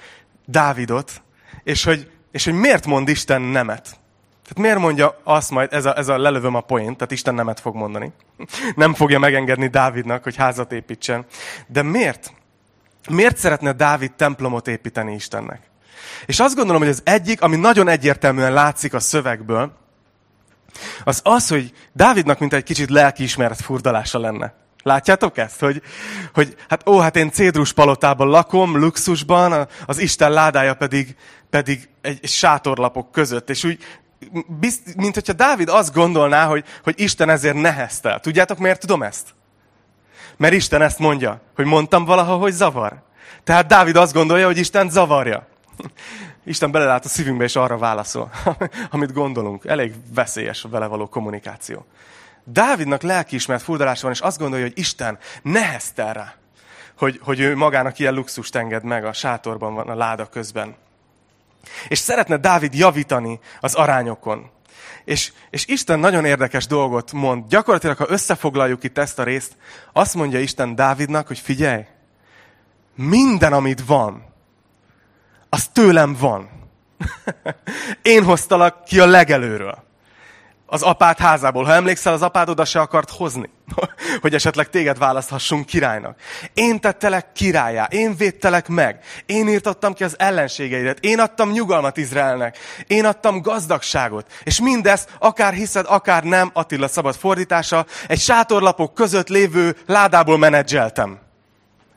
Dávidot, 0.46 1.22
és 1.64 1.84
hogy, 1.84 2.12
és 2.32 2.46
hogy 2.46 2.54
miért 2.54 2.86
mond 2.86 3.10
Isten 3.10 3.42
nemet. 3.42 4.00
Tehát 4.48 4.62
miért 4.62 4.80
mondja 4.80 5.20
azt 5.24 5.52
majd, 5.52 5.74
ez 5.74 5.86
a, 5.86 5.98
ez 5.98 6.08
a 6.08 6.18
lelövöm 6.18 6.56
a 6.56 6.62
poént, 6.62 6.98
tehát 6.98 7.12
Isten 7.12 7.34
nemet 7.34 7.60
fog 7.60 7.76
mondani. 7.76 8.12
Nem 8.76 8.94
fogja 8.94 9.20
megengedni 9.20 9.68
Dávidnak, 9.68 10.24
hogy 10.24 10.36
házat 10.36 10.72
építsen. 10.72 11.26
De 11.68 11.82
miért? 11.82 12.34
Miért 13.10 13.38
szeretne 13.38 13.72
Dávid 13.72 14.14
templomot 14.14 14.68
építeni 14.68 15.14
Istennek? 15.14 15.60
És 16.26 16.40
azt 16.40 16.56
gondolom, 16.56 16.82
hogy 16.82 16.90
az 16.90 17.02
egyik, 17.06 17.42
ami 17.42 17.56
nagyon 17.56 17.88
egyértelműen 17.88 18.54
látszik 18.54 18.94
a 18.94 19.00
szövegből, 19.00 19.72
az 21.04 21.22
az, 21.24 21.48
hogy 21.48 21.74
Dávidnak 21.94 22.40
mint 22.40 22.54
egy 22.54 22.64
kicsit 22.64 22.90
lelkiismeret 22.90 23.62
furdalása 23.62 24.20
lenne. 24.20 24.54
Látjátok 24.84 25.38
ezt? 25.38 25.60
Hogy, 25.60 25.82
hogy 26.34 26.56
hát 26.68 26.88
ó, 26.88 26.98
hát 27.00 27.16
én 27.16 27.32
cédrus 27.32 27.74
palotában 27.74 28.28
lakom, 28.28 28.78
luxusban, 28.78 29.68
az 29.86 29.98
Isten 29.98 30.32
ládája 30.32 30.74
pedig, 30.74 31.16
pedig 31.50 31.90
egy, 32.02 32.28
sátorlapok 32.28 33.12
között. 33.12 33.50
És 33.50 33.64
úgy, 33.64 33.84
bizt, 34.60 34.96
mint 34.96 35.14
hogyha 35.14 35.34
Dávid 35.34 35.70
azt 35.70 35.94
gondolná, 35.94 36.46
hogy, 36.46 36.66
hogy 36.84 37.00
Isten 37.00 37.30
ezért 37.30 37.56
neheztel. 37.56 38.20
Tudjátok, 38.20 38.58
miért 38.58 38.80
tudom 38.80 39.04
ezt? 39.04 39.36
Mert 40.38 40.54
Isten 40.54 40.82
ezt 40.82 41.00
mondja, 41.00 41.42
hogy 41.56 41.66
mondtam 41.66 42.06
valaha, 42.06 42.36
hogy 42.36 42.52
zavar. 42.52 43.02
Tehát 43.44 43.68
Dávid 43.68 43.96
azt 43.96 44.14
gondolja, 44.14 44.46
hogy 44.46 44.58
Isten 44.58 44.90
zavarja. 44.90 45.48
Isten 46.46 46.72
belelát 46.72 47.06
a 47.06 47.08
szívünkbe, 47.08 47.44
és 47.44 47.56
arra 47.56 47.78
válaszol, 47.78 48.32
amit 48.92 49.14
gondolunk. 49.14 49.66
Elég 49.66 49.94
veszélyes 50.14 50.64
a 50.64 50.70
vele 50.70 50.86
való 50.86 51.08
kommunikáció. 51.08 51.86
Dávidnak 52.44 53.02
lelkiismert 53.02 53.62
furdalása 53.64 54.02
van, 54.02 54.12
és 54.12 54.20
azt 54.20 54.40
gondolja, 54.40 54.66
hogy 54.66 54.78
Isten 54.78 55.18
neheztel 55.42 56.14
rá, 56.14 56.34
hogy, 56.98 57.20
hogy 57.24 57.40
ő 57.40 57.56
magának 57.56 58.00
ilyen 58.00 58.14
luxust 58.14 58.56
enged 58.56 58.84
meg, 58.84 59.06
a 59.06 59.14
sátorban 59.14 59.74
van 59.74 59.90
a 59.90 59.96
láda 59.96 60.26
közben. 60.26 60.76
És 61.88 61.98
szeretne 61.98 62.38
Dávid 62.38 62.74
javítani 62.74 63.40
az 63.60 63.74
arányokon. 63.74 64.50
És, 65.06 65.32
és 65.50 65.66
Isten 65.68 66.00
nagyon 66.00 66.26
érdekes 66.26 66.68
dolgot 66.68 67.12
mond. 67.12 67.48
Gyakorlatilag, 67.48 67.98
ha 67.98 68.06
összefoglaljuk 68.10 68.84
itt 68.84 68.98
ezt 68.98 69.20
a 69.20 69.24
részt, 69.24 69.56
azt 69.94 70.14
mondja 70.14 70.40
Isten 70.40 70.76
Dávidnak, 70.76 71.28
hogy 71.28 71.40
figyelj, 71.40 71.86
minden, 72.96 73.54
amit 73.54 73.86
van, 73.86 74.26
az 75.50 75.68
tőlem 75.68 76.16
van. 76.20 76.50
Én 78.02 78.24
hoztalak 78.24 78.84
ki 78.84 79.00
a 79.00 79.06
legelőről. 79.06 79.87
Az 80.70 80.82
apád 80.82 81.18
házából. 81.18 81.64
Ha 81.64 81.74
emlékszel, 81.74 82.14
az 82.14 82.22
apád 82.22 82.50
oda 82.50 82.66
se 82.66 82.80
akart 82.80 83.10
hozni, 83.10 83.50
hogy 84.22 84.34
esetleg 84.34 84.70
téged 84.70 84.98
választhassunk 84.98 85.66
királynak. 85.66 86.20
Én 86.54 86.80
tettelek 86.80 87.32
királyá, 87.32 87.84
én 87.84 88.16
védtelek 88.16 88.68
meg, 88.68 89.04
én 89.26 89.48
írtottam 89.48 89.94
ki 89.94 90.04
az 90.04 90.20
ellenségeidet, 90.20 91.00
én 91.00 91.20
adtam 91.20 91.52
nyugalmat 91.52 91.98
Izraelnek, 91.98 92.58
én 92.88 93.06
adtam 93.06 93.42
gazdagságot. 93.42 94.32
És 94.44 94.62
mindezt, 94.62 95.16
akár 95.20 95.54
hiszed, 95.54 95.86
akár 95.90 96.24
nem, 96.24 96.50
Attila 96.54 96.88
szabad 96.88 97.16
fordítása, 97.16 97.86
egy 98.08 98.20
sátorlapok 98.20 98.94
között 98.94 99.28
lévő 99.28 99.76
ládából 99.86 100.38
menedzseltem. 100.38 101.20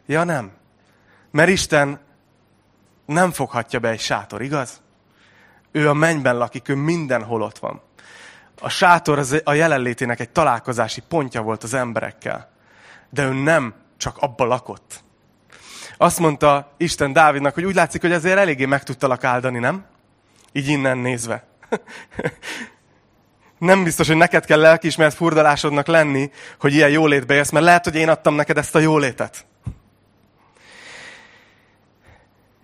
Ja 0.07 0.25
nem. 0.25 0.51
Mert 1.31 1.49
Isten 1.49 2.01
nem 3.07 3.33
foghatja 3.33 3.79
be 3.79 3.89
egy 3.89 4.01
sátor, 4.01 4.43
igaz? 4.43 4.81
Ő 5.73 5.89
a 5.89 5.95
mennyben 5.95 6.37
lakik, 6.37 6.69
ő 6.69 6.75
mindenhol 6.75 7.43
ott 7.43 7.59
van. 7.59 7.81
A 8.61 8.69
sátor 8.69 9.19
az 9.19 9.41
a 9.45 9.53
jelenlétének 9.53 10.21
egy 10.21 10.31
találkozási 10.31 11.03
pontja 11.09 11.43
volt 11.43 11.63
az 11.63 11.75
emberekkel. 11.75 12.51
De 13.11 13.25
ő 13.25 13.33
nem 13.33 13.75
csak 13.97 14.17
abba 14.19 14.45
lakott. 14.45 15.05
Azt 15.97 16.19
mondta 16.19 16.75
Isten 16.77 17.13
Dávidnak, 17.13 17.55
hogy 17.55 17.65
úgy 17.65 17.75
látszik, 17.75 18.01
hogy 18.01 18.13
ezért 18.13 18.39
eléggé 18.39 18.65
meg 18.65 18.83
tudtalak 18.83 19.25
áldani, 19.25 19.59
nem? 19.59 19.85
Így 20.53 20.69
innen 20.69 20.99
nézve. 20.99 21.45
nem 23.59 23.85
biztos, 23.85 24.07
hogy 24.07 24.17
neked 24.17 24.45
kell 24.45 24.61
lelkiismert 24.61 25.15
furdalásodnak 25.15 25.87
lenni, 25.87 26.31
hogy 26.59 26.75
ilyen 26.75 26.91
jólétbe 26.91 27.35
jössz, 27.35 27.51
mert 27.51 27.65
lehet, 27.65 27.85
hogy 27.85 27.95
én 27.95 28.09
adtam 28.09 28.35
neked 28.35 28.59
ezt 28.59 28.75
a 28.75 28.79
jólétet. 28.79 29.47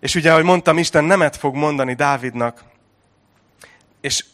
És 0.00 0.14
ugye, 0.14 0.32
ahogy 0.32 0.44
mondtam, 0.44 0.78
Isten 0.78 1.04
nemet 1.04 1.36
fog 1.36 1.54
mondani 1.54 1.94
Dávidnak, 1.94 2.64
és, 4.00 4.24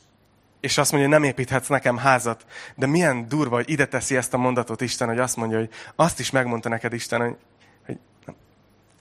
és 0.63 0.79
azt 0.79 0.93
mondja, 0.93 1.11
hogy 1.11 1.19
nem 1.21 1.29
építhetsz 1.29 1.69
nekem 1.69 1.97
házat. 1.97 2.47
De 2.75 2.87
milyen 2.87 3.29
durva, 3.29 3.55
hogy 3.55 3.71
ide 3.71 3.87
teszi 3.87 4.17
ezt 4.17 4.35
a 4.35 4.37
mondatot 4.37 4.81
Isten, 4.81 5.09
hogy 5.09 5.19
azt 5.19 5.37
mondja, 5.37 5.59
hogy 5.59 5.71
azt 5.97 6.21
is 6.21 6.31
megmondta 6.31 6.69
neked 6.69 6.93
Isten, 6.93 7.21
hogy, 7.21 7.37
hogy, 7.87 7.99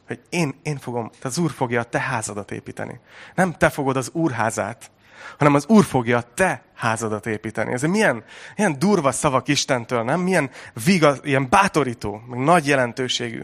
hogy 0.08 0.20
én, 0.30 0.54
én 0.64 0.78
fogom, 0.78 1.12
az 1.22 1.38
Úr 1.38 1.52
fogja 1.52 1.80
a 1.80 1.84
te 1.84 2.00
házadat 2.00 2.52
építeni. 2.52 3.00
Nem 3.36 3.54
te 3.54 3.70
fogod 3.70 3.98
az 3.98 4.10
Úr 4.14 4.32
házát, 4.32 4.92
hanem 5.38 5.54
az 5.54 5.66
Úr 5.68 5.84
fogja 5.84 6.18
a 6.18 6.24
te 6.36 6.64
házadat 6.76 7.26
építeni. 7.26 7.74
Ez 7.74 7.82
milyen, 7.82 8.24
milyen 8.56 8.80
durva 8.80 9.12
szavak 9.12 9.48
Istentől, 9.48 10.04
nem? 10.04 10.20
Milyen 10.20 10.50
viga, 10.86 11.16
ilyen 11.24 11.50
bátorító, 11.50 12.22
meg 12.28 12.40
nagy 12.40 12.68
jelentőségű. 12.68 13.44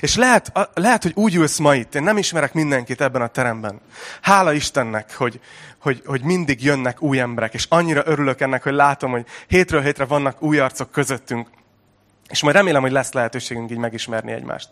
És 0.00 0.16
lehet, 0.16 0.52
lehet, 0.74 1.02
hogy 1.02 1.12
úgy 1.14 1.34
ülsz 1.34 1.58
ma 1.58 1.74
itt, 1.74 1.94
én 1.94 2.02
nem 2.02 2.16
ismerek 2.16 2.52
mindenkit 2.52 3.00
ebben 3.00 3.22
a 3.22 3.26
teremben. 3.26 3.80
Hála 4.20 4.52
Istennek, 4.52 5.14
hogy, 5.14 5.40
hogy, 5.78 6.02
hogy 6.06 6.22
mindig 6.22 6.64
jönnek 6.64 7.02
új 7.02 7.20
emberek, 7.20 7.54
és 7.54 7.66
annyira 7.68 8.02
örülök 8.04 8.40
ennek, 8.40 8.62
hogy 8.62 8.74
látom, 8.74 9.10
hogy 9.10 9.26
hétről 9.46 9.82
hétre 9.82 10.04
vannak 10.04 10.42
új 10.42 10.58
arcok 10.58 10.90
közöttünk, 10.90 11.48
és 12.28 12.42
majd 12.42 12.54
remélem, 12.54 12.82
hogy 12.82 12.92
lesz 12.92 13.12
lehetőségünk 13.12 13.70
így 13.70 13.78
megismerni 13.78 14.32
egymást. 14.32 14.68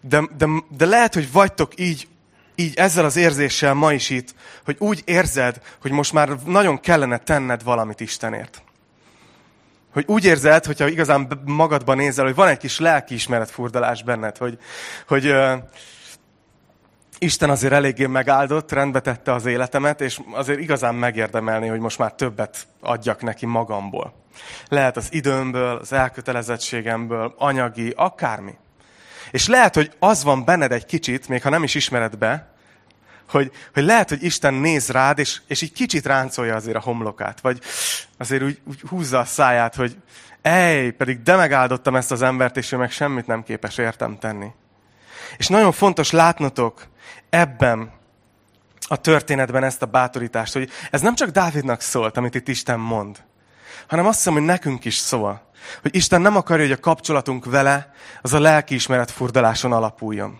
De, 0.00 0.22
de, 0.36 0.46
de 0.76 0.86
lehet, 0.86 1.14
hogy 1.14 1.32
vagytok 1.32 1.72
így 1.76 2.08
így 2.54 2.74
ezzel 2.76 3.04
az 3.04 3.16
érzéssel 3.16 3.74
ma 3.74 3.92
is 3.92 4.10
itt, 4.10 4.34
hogy 4.64 4.76
úgy 4.78 5.02
érzed, 5.04 5.60
hogy 5.80 5.90
most 5.90 6.12
már 6.12 6.28
nagyon 6.44 6.80
kellene 6.80 7.18
tenned 7.18 7.62
valamit 7.62 8.00
Istenért. 8.00 8.62
Hogy 9.92 10.04
úgy 10.06 10.24
érzed, 10.24 10.64
hogyha 10.64 10.88
igazán 10.88 11.42
magadban 11.44 11.96
nézel, 11.96 12.24
hogy 12.24 12.34
van 12.34 12.48
egy 12.48 12.58
kis 12.58 12.78
lelkiismeret 12.78 13.50
furdalás 13.50 14.02
benned, 14.02 14.36
hogy, 14.36 14.58
hogy 15.06 15.26
uh, 15.26 15.52
Isten 17.18 17.50
azért 17.50 17.72
eléggé 17.72 18.06
megáldott, 18.06 18.72
rendbe 18.72 19.00
tette 19.00 19.32
az 19.32 19.46
életemet, 19.46 20.00
és 20.00 20.20
azért 20.32 20.58
igazán 20.58 20.94
megérdemelni, 20.94 21.68
hogy 21.68 21.80
most 21.80 21.98
már 21.98 22.12
többet 22.12 22.66
adjak 22.80 23.22
neki 23.22 23.46
magamból. 23.46 24.14
Lehet 24.68 24.96
az 24.96 25.12
időmből, 25.12 25.76
az 25.76 25.92
elkötelezettségemből, 25.92 27.34
anyagi, 27.38 27.92
akármi. 27.96 28.54
És 29.34 29.46
lehet, 29.46 29.74
hogy 29.74 29.92
az 29.98 30.24
van 30.24 30.44
benned 30.44 30.72
egy 30.72 30.86
kicsit, 30.86 31.28
még 31.28 31.42
ha 31.42 31.50
nem 31.50 31.62
is 31.62 31.74
ismered 31.74 32.16
be, 32.16 32.52
hogy, 33.28 33.52
hogy 33.72 33.82
lehet, 33.82 34.08
hogy 34.08 34.22
Isten 34.22 34.54
néz 34.54 34.88
rád, 34.88 35.18
és, 35.18 35.40
és 35.46 35.62
így 35.62 35.72
kicsit 35.72 36.06
ráncolja 36.06 36.54
azért 36.54 36.76
a 36.76 36.80
homlokát, 36.80 37.40
vagy 37.40 37.60
azért 38.18 38.42
úgy, 38.42 38.60
úgy 38.64 38.80
húzza 38.80 39.18
a 39.18 39.24
száját, 39.24 39.74
hogy 39.74 39.96
ej, 40.42 40.90
pedig 40.90 41.22
de 41.22 41.36
megáldottam 41.36 41.96
ezt 41.96 42.10
az 42.10 42.22
embert, 42.22 42.56
és 42.56 42.72
ő 42.72 42.76
meg 42.76 42.90
semmit 42.90 43.26
nem 43.26 43.42
képes 43.42 43.78
értem 43.78 44.18
tenni. 44.18 44.48
És 45.36 45.48
nagyon 45.48 45.72
fontos 45.72 46.10
látnotok 46.10 46.86
ebben 47.30 47.92
a 48.88 48.96
történetben 48.96 49.64
ezt 49.64 49.82
a 49.82 49.86
bátorítást, 49.86 50.52
hogy 50.52 50.70
ez 50.90 51.00
nem 51.00 51.14
csak 51.14 51.30
Dávidnak 51.30 51.80
szólt, 51.80 52.16
amit 52.16 52.34
itt 52.34 52.48
Isten 52.48 52.80
mond, 52.80 53.22
hanem 53.86 54.06
azt 54.06 54.16
hiszem, 54.16 54.32
hogy 54.32 54.42
nekünk 54.42 54.84
is 54.84 54.96
szól. 54.96 55.42
Hogy 55.82 55.94
Isten 55.94 56.20
nem 56.20 56.36
akarja, 56.36 56.64
hogy 56.64 56.72
a 56.72 56.80
kapcsolatunk 56.80 57.44
vele 57.44 57.92
az 58.22 58.32
a 58.32 58.40
lelkiismeret 58.40 59.10
furdaláson 59.10 59.72
alapuljon. 59.72 60.38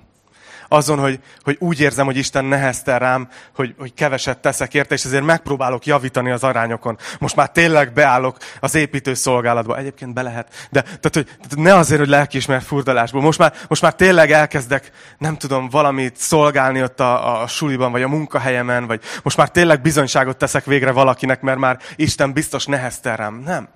Azon, 0.68 0.99
hogy, 0.99 1.21
hogy 1.42 1.56
úgy 1.61 1.80
érzem, 1.80 2.06
hogy 2.06 2.16
Isten 2.16 2.44
neheztel 2.44 2.99
rám, 2.99 3.28
hogy, 3.54 3.75
hogy 3.78 3.94
keveset 3.94 4.38
teszek 4.38 4.75
érte, 4.75 4.94
és 4.94 5.04
ezért 5.04 5.25
megpróbálok 5.25 5.87
javítani 5.87 6.30
az 6.30 6.44
arányokon. 6.44 6.99
Most 7.18 7.37
már 7.37 7.50
tényleg 7.50 7.92
beállok 7.92 8.37
az 8.61 8.75
építő 8.75 9.14
szolgálatba. 9.14 9.76
Egyébként 9.76 10.14
be 10.14 10.23
lehet. 10.23 10.68
De 10.71 10.83
tehát, 10.83 11.11
hogy, 11.12 11.25
tehát 11.25 11.56
ne 11.56 11.75
azért, 11.75 12.00
hogy 12.00 12.09
lelkiismert 12.09 12.64
furdalásból. 12.64 13.23
Most 13.23 13.38
már, 13.38 13.52
most 13.68 13.83
már 13.83 13.94
tényleg 13.94 14.30
elkezdek, 14.30 14.90
nem 15.18 15.37
tudom, 15.37 15.68
valamit 15.68 16.16
szolgálni 16.16 16.83
ott 16.83 17.00
a, 17.00 17.42
a 17.42 17.47
suliban, 17.47 17.92
vagy 17.92 18.02
a 18.02 18.09
munkahelyemen, 18.09 18.87
vagy 18.87 19.02
most 19.23 19.37
már 19.37 19.50
tényleg 19.50 19.80
bizonyságot 19.80 20.37
teszek 20.37 20.64
végre 20.64 20.90
valakinek, 20.90 21.40
mert 21.40 21.59
már 21.59 21.78
Isten 21.97 22.33
biztos 22.33 22.66
neheztel 22.66 23.16
rám. 23.16 23.35
Nem. 23.35 23.68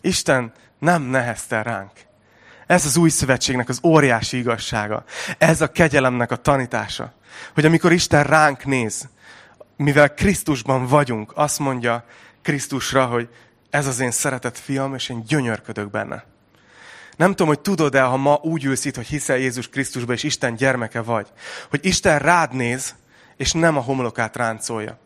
Isten 0.00 0.52
nem 0.78 1.02
neheztel 1.02 1.62
ránk. 1.62 1.90
Ez 2.66 2.86
az 2.86 2.96
új 2.96 3.08
szövetségnek 3.08 3.68
az 3.68 3.80
óriási 3.82 4.36
igazsága. 4.36 5.04
Ez 5.38 5.60
a 5.60 5.72
kegyelemnek 5.72 6.30
a 6.30 6.36
tanítása. 6.36 7.12
Hogy 7.54 7.64
amikor 7.64 7.92
Isten 7.92 8.24
ránk 8.24 8.64
néz, 8.64 9.08
mivel 9.76 10.14
Krisztusban 10.14 10.86
vagyunk, 10.86 11.32
azt 11.34 11.58
mondja 11.58 12.04
Krisztusra, 12.42 13.06
hogy 13.06 13.28
ez 13.70 13.86
az 13.86 14.00
én 14.00 14.10
szeretett 14.10 14.58
fiam, 14.58 14.94
és 14.94 15.08
én 15.08 15.24
gyönyörködök 15.26 15.90
benne. 15.90 16.24
Nem 17.16 17.30
tudom, 17.30 17.46
hogy 17.46 17.60
tudod-e, 17.60 18.02
ha 18.02 18.16
ma 18.16 18.38
úgy 18.42 18.64
ülsz 18.64 18.84
itt, 18.84 18.96
hogy 18.96 19.06
hiszel 19.06 19.36
Jézus 19.36 19.68
Krisztusba, 19.68 20.12
és 20.12 20.22
Isten 20.22 20.54
gyermeke 20.54 21.00
vagy, 21.00 21.26
hogy 21.70 21.80
Isten 21.82 22.18
rád 22.18 22.52
néz, 22.52 22.94
és 23.36 23.52
nem 23.52 23.76
a 23.76 23.80
homlokát 23.80 24.36
ráncolja, 24.36 24.98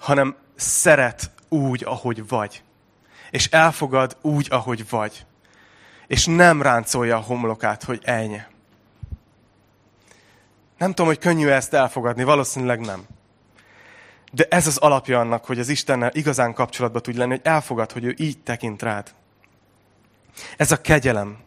hanem 0.00 0.36
szeret 0.56 1.30
úgy, 1.48 1.84
ahogy 1.84 2.28
vagy 2.28 2.62
és 3.30 3.46
elfogad 3.46 4.16
úgy, 4.20 4.46
ahogy 4.50 4.88
vagy. 4.88 5.26
És 6.06 6.26
nem 6.26 6.62
ráncolja 6.62 7.16
a 7.16 7.20
homlokát, 7.20 7.82
hogy 7.82 8.00
ennyi. 8.04 8.40
Nem 10.78 10.88
tudom, 10.88 11.06
hogy 11.06 11.18
könnyű 11.18 11.48
ezt 11.48 11.74
elfogadni, 11.74 12.24
valószínűleg 12.24 12.80
nem. 12.80 13.06
De 14.32 14.46
ez 14.50 14.66
az 14.66 14.76
alapja 14.76 15.20
annak, 15.20 15.44
hogy 15.44 15.58
az 15.58 15.68
Istennel 15.68 16.10
igazán 16.12 16.52
kapcsolatban 16.52 17.02
tudj 17.02 17.18
lenni, 17.18 17.30
hogy 17.30 17.40
elfogad, 17.42 17.92
hogy 17.92 18.04
ő 18.04 18.14
így 18.18 18.38
tekint 18.38 18.82
rád. 18.82 19.14
Ez 20.56 20.72
a 20.72 20.80
kegyelem. 20.80 21.38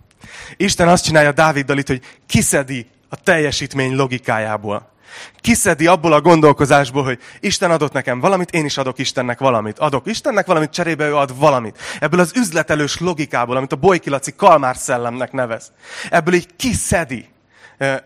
Isten 0.58 0.88
azt 0.88 1.04
csinálja 1.04 1.32
Dáviddal 1.32 1.78
itt, 1.78 1.88
hogy 1.88 2.04
kiszedi 2.26 2.90
a 3.10 3.16
teljesítmény 3.16 3.96
logikájából. 3.96 4.92
Kiszedi 5.36 5.88
abból 5.88 6.14
a 6.14 6.22
gondolkozásból, 6.22 7.04
hogy 7.04 7.20
Isten 7.40 7.72
adott 7.72 7.92
nekem 7.92 8.20
valamit, 8.20 8.52
én 8.52 8.66
is 8.66 8.78
adok 8.78 9.00
Istennek 9.00 9.40
valamit. 9.40 9.80
Adok 9.80 10.08
Istennek 10.08 10.46
valamit, 10.46 10.70
cserébe 10.70 11.08
ő 11.08 11.16
ad 11.16 11.38
valamit. 11.38 11.78
Ebből 12.00 12.20
az 12.20 12.32
üzletelős 12.36 13.00
logikából, 13.00 13.58
amit 13.58 13.72
a 13.72 13.76
Bojkilaci 13.76 14.36
Kalmár 14.36 14.76
szellemnek 14.76 15.32
nevez. 15.32 15.72
Ebből 16.10 16.34
így 16.34 16.56
kiszedi 16.56 17.30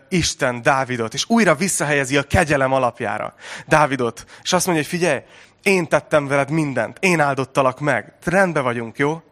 Isten 0.08 0.62
Dávidot, 0.62 1.14
és 1.14 1.24
újra 1.28 1.54
visszahelyezi 1.54 2.16
a 2.16 2.22
kegyelem 2.22 2.72
alapjára 2.72 3.34
Dávidot. 3.66 4.24
És 4.42 4.52
azt 4.52 4.66
mondja, 4.66 4.84
hogy 4.84 4.92
figyelj, 4.92 5.22
én 5.62 5.88
tettem 5.88 6.26
veled 6.26 6.50
mindent, 6.50 6.96
én 7.00 7.20
áldottalak 7.20 7.80
meg. 7.80 8.12
Rendben 8.24 8.62
vagyunk, 8.62 8.98
jó? 8.98 9.22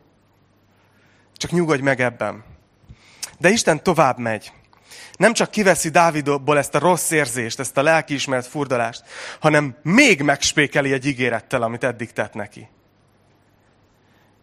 Csak 1.36 1.50
nyugodj 1.50 1.82
meg 1.82 2.00
ebben. 2.00 2.44
De 3.38 3.48
Isten 3.48 3.82
tovább 3.82 4.18
megy. 4.18 4.52
Nem 5.22 5.32
csak 5.32 5.50
kiveszi 5.50 5.88
Dávidból 5.88 6.58
ezt 6.58 6.74
a 6.74 6.78
rossz 6.78 7.10
érzést, 7.10 7.60
ezt 7.60 7.76
a 7.76 7.82
lelkiismeret 7.82 8.46
furdalást, 8.46 9.02
hanem 9.40 9.76
még 9.82 10.22
megspékeli 10.22 10.92
egy 10.92 11.06
ígérettel, 11.06 11.62
amit 11.62 11.84
eddig 11.84 12.12
tett 12.12 12.34
neki. 12.34 12.68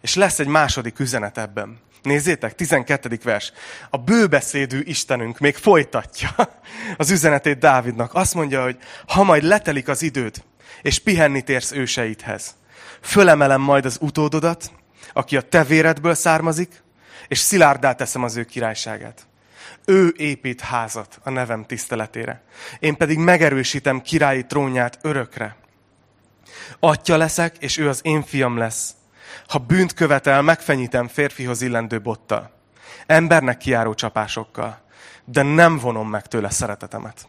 És 0.02 0.16
lesz 0.16 0.40
egy 0.40 0.48
második 0.48 1.00
üzenet 1.00 1.38
ebben. 1.38 1.80
Nézzétek, 2.02 2.56
12. 2.56 3.20
vers. 3.24 3.52
A 3.90 3.98
bőbeszédű 3.98 4.82
Istenünk 4.82 5.40
még 5.40 5.56
folytatja 5.56 6.30
az 6.98 7.12
üzenetét 7.12 7.60
Dávidnak. 7.60 8.14
Azt 8.14 8.34
mondja, 8.34 8.64
hogy 8.64 8.78
ha 9.08 9.24
majd 9.24 9.44
letelik 9.44 9.88
az 9.88 10.02
időd, 10.02 10.44
és 10.82 11.00
pihenni 11.00 11.42
térsz 11.42 11.72
őseidhez, 11.72 12.56
fölemelem 13.02 13.62
majd 13.62 13.86
az 13.86 13.98
utódodat, 14.02 14.72
aki 15.14 15.38
a 15.38 15.42
te 15.42 15.64
véredből 15.64 16.14
származik, 16.14 16.84
és 17.28 17.38
szilárdá 17.38 17.94
teszem 17.94 18.24
az 18.24 18.36
ő 18.36 18.44
királyságát. 18.44 19.29
Ő 19.86 20.14
épít 20.18 20.62
házat 20.62 21.20
a 21.24 21.30
nevem 21.30 21.66
tiszteletére. 21.66 22.44
Én 22.80 22.98
pedig 22.98 23.18
megerősítem 23.18 24.02
királyi 24.02 24.46
trónját 24.46 25.00
örökre. 25.02 25.56
Atya 26.80 27.18
leszek, 27.18 27.58
és 27.58 27.78
ő 27.78 27.90
az 27.90 28.00
én 28.04 28.24
fiam 28.24 28.58
lesz. 28.58 28.94
Ha 29.48 29.58
bűnt 29.58 29.94
követel, 29.94 30.42
megfenyítem 30.42 31.08
férfihoz 31.08 31.62
illendő 31.62 32.02
bottal. 32.02 32.52
Embernek 33.06 33.58
kiáró 33.58 33.94
csapásokkal. 33.94 34.82
De 35.26 35.42
nem 35.42 35.78
vonom 35.78 36.10
meg 36.10 36.28
tőle 36.28 36.50
szeretetemet. 36.50 37.28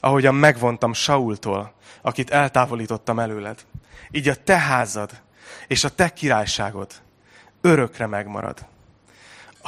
Ahogyan 0.00 0.34
megvontam 0.34 0.92
Saultól, 0.92 1.74
akit 2.02 2.30
eltávolítottam 2.30 3.18
előled. 3.18 3.64
Így 4.10 4.28
a 4.28 4.42
te 4.42 4.58
házad 4.58 5.10
és 5.66 5.84
a 5.84 5.88
te 5.88 6.12
királyságod 6.12 6.92
örökre 7.60 8.06
megmarad. 8.06 8.66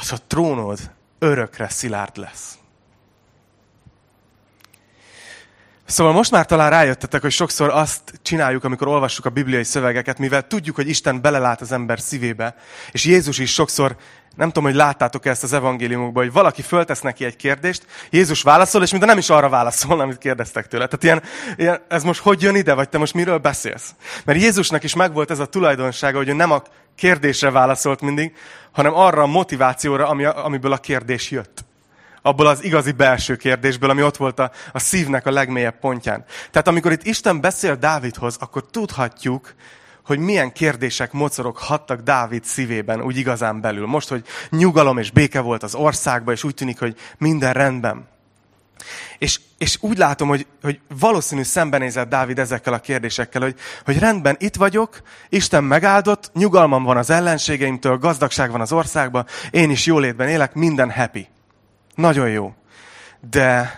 Az 0.01 0.11
a 0.11 0.17
trónod 0.27 0.79
örökre 1.19 1.69
szilárd 1.69 2.17
lesz. 2.17 2.55
Szóval 5.85 6.13
most 6.13 6.31
már 6.31 6.45
talán 6.45 6.69
rájöttetek, 6.69 7.21
hogy 7.21 7.31
sokszor 7.31 7.69
azt 7.69 8.01
csináljuk, 8.21 8.63
amikor 8.63 8.87
olvassuk 8.87 9.25
a 9.25 9.29
bibliai 9.29 9.63
szövegeket, 9.63 10.17
mivel 10.17 10.47
tudjuk, 10.47 10.75
hogy 10.75 10.89
Isten 10.89 11.21
belelát 11.21 11.61
az 11.61 11.71
ember 11.71 11.99
szívébe, 11.99 12.55
és 12.91 13.05
Jézus 13.05 13.39
is 13.39 13.53
sokszor, 13.53 13.95
nem 14.35 14.47
tudom, 14.47 14.63
hogy 14.63 14.75
láttátok 14.75 15.25
ezt 15.25 15.43
az 15.43 15.53
evangéliumokban, 15.53 16.23
hogy 16.23 16.33
valaki 16.33 16.61
föltesz 16.61 17.01
neki 17.01 17.25
egy 17.25 17.35
kérdést, 17.35 17.85
Jézus 18.09 18.41
válaszol, 18.41 18.83
és 18.83 18.91
mintha 18.91 19.09
nem 19.09 19.17
is 19.17 19.29
arra 19.29 19.49
válaszol, 19.49 19.99
amit 19.99 20.17
kérdeztek 20.17 20.67
tőle. 20.67 20.87
Tehát 20.87 21.03
ilyen, 21.03 21.23
ilyen, 21.57 21.81
ez 21.87 22.03
most 22.03 22.21
hogy 22.21 22.41
jön 22.41 22.55
ide, 22.55 22.73
vagy 22.73 22.89
te 22.89 22.97
most 22.97 23.13
miről 23.13 23.37
beszélsz? 23.37 23.95
Mert 24.25 24.41
Jézusnak 24.41 24.83
is 24.83 24.95
megvolt 24.95 25.31
ez 25.31 25.39
a 25.39 25.45
tulajdonsága, 25.45 26.17
hogy 26.17 26.29
ő 26.29 26.33
nem 26.33 26.51
a 26.51 26.61
kérdésre 26.95 27.51
válaszolt 27.51 28.01
mindig, 28.01 28.33
hanem 28.71 28.93
arra 28.93 29.21
a 29.21 29.27
motivációra, 29.27 30.07
ami, 30.07 30.25
amiből 30.25 30.71
a 30.71 30.77
kérdés 30.77 31.31
jött 31.31 31.63
abból 32.21 32.47
az 32.47 32.63
igazi 32.63 32.91
belső 32.91 33.35
kérdésből, 33.35 33.89
ami 33.89 34.03
ott 34.03 34.17
volt 34.17 34.39
a, 34.39 34.51
a 34.71 34.79
szívnek 34.79 35.25
a 35.25 35.31
legmélyebb 35.31 35.79
pontján. 35.79 36.25
Tehát 36.51 36.67
amikor 36.67 36.91
itt 36.91 37.03
Isten 37.03 37.41
beszél 37.41 37.75
Dávidhoz, 37.75 38.37
akkor 38.39 38.65
tudhatjuk, 38.71 39.53
hogy 40.05 40.19
milyen 40.19 40.51
kérdések 40.51 41.11
mocoroghattak 41.11 42.01
Dávid 42.01 42.43
szívében, 42.43 43.01
úgy 43.01 43.17
igazán 43.17 43.61
belül. 43.61 43.85
Most, 43.85 44.09
hogy 44.09 44.25
nyugalom 44.49 44.97
és 44.97 45.11
béke 45.11 45.39
volt 45.39 45.63
az 45.63 45.75
országban, 45.75 46.33
és 46.33 46.43
úgy 46.43 46.53
tűnik, 46.53 46.79
hogy 46.79 46.95
minden 47.17 47.53
rendben. 47.53 48.07
És, 49.17 49.39
és 49.57 49.77
úgy 49.81 49.97
látom, 49.97 50.27
hogy, 50.27 50.47
hogy 50.61 50.79
valószínű 50.99 51.43
szembenézett 51.43 52.09
Dávid 52.09 52.39
ezekkel 52.39 52.73
a 52.73 52.79
kérdésekkel, 52.79 53.41
hogy, 53.41 53.55
hogy 53.85 53.99
rendben, 53.99 54.35
itt 54.39 54.55
vagyok, 54.55 55.01
Isten 55.29 55.63
megáldott, 55.63 56.31
nyugalmam 56.33 56.83
van 56.83 56.97
az 56.97 57.09
ellenségeimtől, 57.09 57.97
gazdagság 57.97 58.51
van 58.51 58.61
az 58.61 58.71
országban, 58.71 59.25
én 59.51 59.69
is 59.69 59.85
jólétben 59.85 60.27
élek, 60.27 60.53
minden 60.53 60.91
happy. 60.91 61.27
Nagyon 61.95 62.29
jó. 62.29 62.53
De 63.29 63.75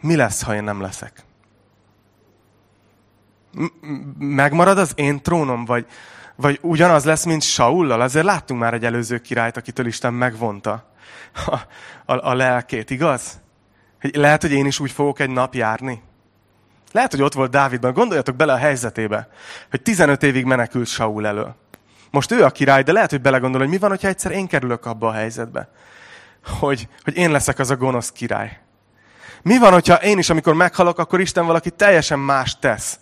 mi 0.00 0.16
lesz, 0.16 0.42
ha 0.42 0.54
én 0.54 0.64
nem 0.64 0.80
leszek? 0.80 1.24
Megmarad 4.18 4.78
az 4.78 4.92
én 4.94 5.22
trónom, 5.22 5.64
vagy, 5.64 5.86
vagy 6.36 6.58
ugyanaz 6.62 7.04
lesz, 7.04 7.24
mint 7.24 7.42
Saullal? 7.42 8.00
Azért 8.00 8.24
láttunk 8.24 8.60
már 8.60 8.74
egy 8.74 8.84
előző 8.84 9.18
királyt, 9.18 9.56
akitől 9.56 9.86
Isten 9.86 10.14
megvonta 10.14 10.90
a, 11.46 11.54
a, 12.12 12.30
a 12.30 12.34
lelkét, 12.34 12.90
igaz? 12.90 13.40
Hogy 14.02 14.16
lehet, 14.16 14.42
hogy 14.42 14.52
én 14.52 14.66
is 14.66 14.80
úgy 14.80 14.90
fogok 14.90 15.20
egy 15.20 15.30
nap 15.30 15.54
járni. 15.54 16.02
Lehet, 16.92 17.10
hogy 17.10 17.22
ott 17.22 17.34
volt 17.34 17.50
Dávidban. 17.50 17.92
Gondoljatok 17.92 18.36
bele 18.36 18.52
a 18.52 18.56
helyzetébe, 18.56 19.28
hogy 19.70 19.82
15 19.82 20.22
évig 20.22 20.44
menekült 20.44 20.86
Saul 20.86 21.26
elől. 21.26 21.54
Most 22.10 22.32
ő 22.32 22.44
a 22.44 22.50
király, 22.50 22.82
de 22.82 22.92
lehet, 22.92 23.10
hogy 23.10 23.20
belegondol, 23.20 23.60
hogy 23.60 23.68
mi 23.68 23.78
van, 23.78 23.98
ha 24.00 24.08
egyszer 24.08 24.30
én 24.30 24.46
kerülök 24.46 24.86
abba 24.86 25.08
a 25.08 25.12
helyzetbe 25.12 25.68
hogy, 26.46 26.88
hogy 27.04 27.16
én 27.16 27.30
leszek 27.30 27.58
az 27.58 27.70
a 27.70 27.76
gonosz 27.76 28.12
király. 28.12 28.58
Mi 29.42 29.58
van, 29.58 29.72
hogyha 29.72 29.94
én 29.94 30.18
is, 30.18 30.30
amikor 30.30 30.54
meghalok, 30.54 30.98
akkor 30.98 31.20
Isten 31.20 31.46
valaki 31.46 31.70
teljesen 31.70 32.18
más 32.18 32.58
tesz 32.58 32.98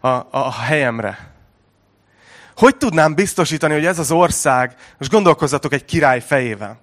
a, 0.00 0.08
a, 0.08 0.26
a 0.30 0.52
helyemre? 0.52 1.30
Hogy 2.56 2.76
tudnám 2.76 3.14
biztosítani, 3.14 3.72
hogy 3.74 3.86
ez 3.86 3.98
az 3.98 4.10
ország, 4.10 4.74
most 4.98 5.10
gondolkozzatok 5.10 5.72
egy 5.72 5.84
király 5.84 6.20
fejével, 6.20 6.78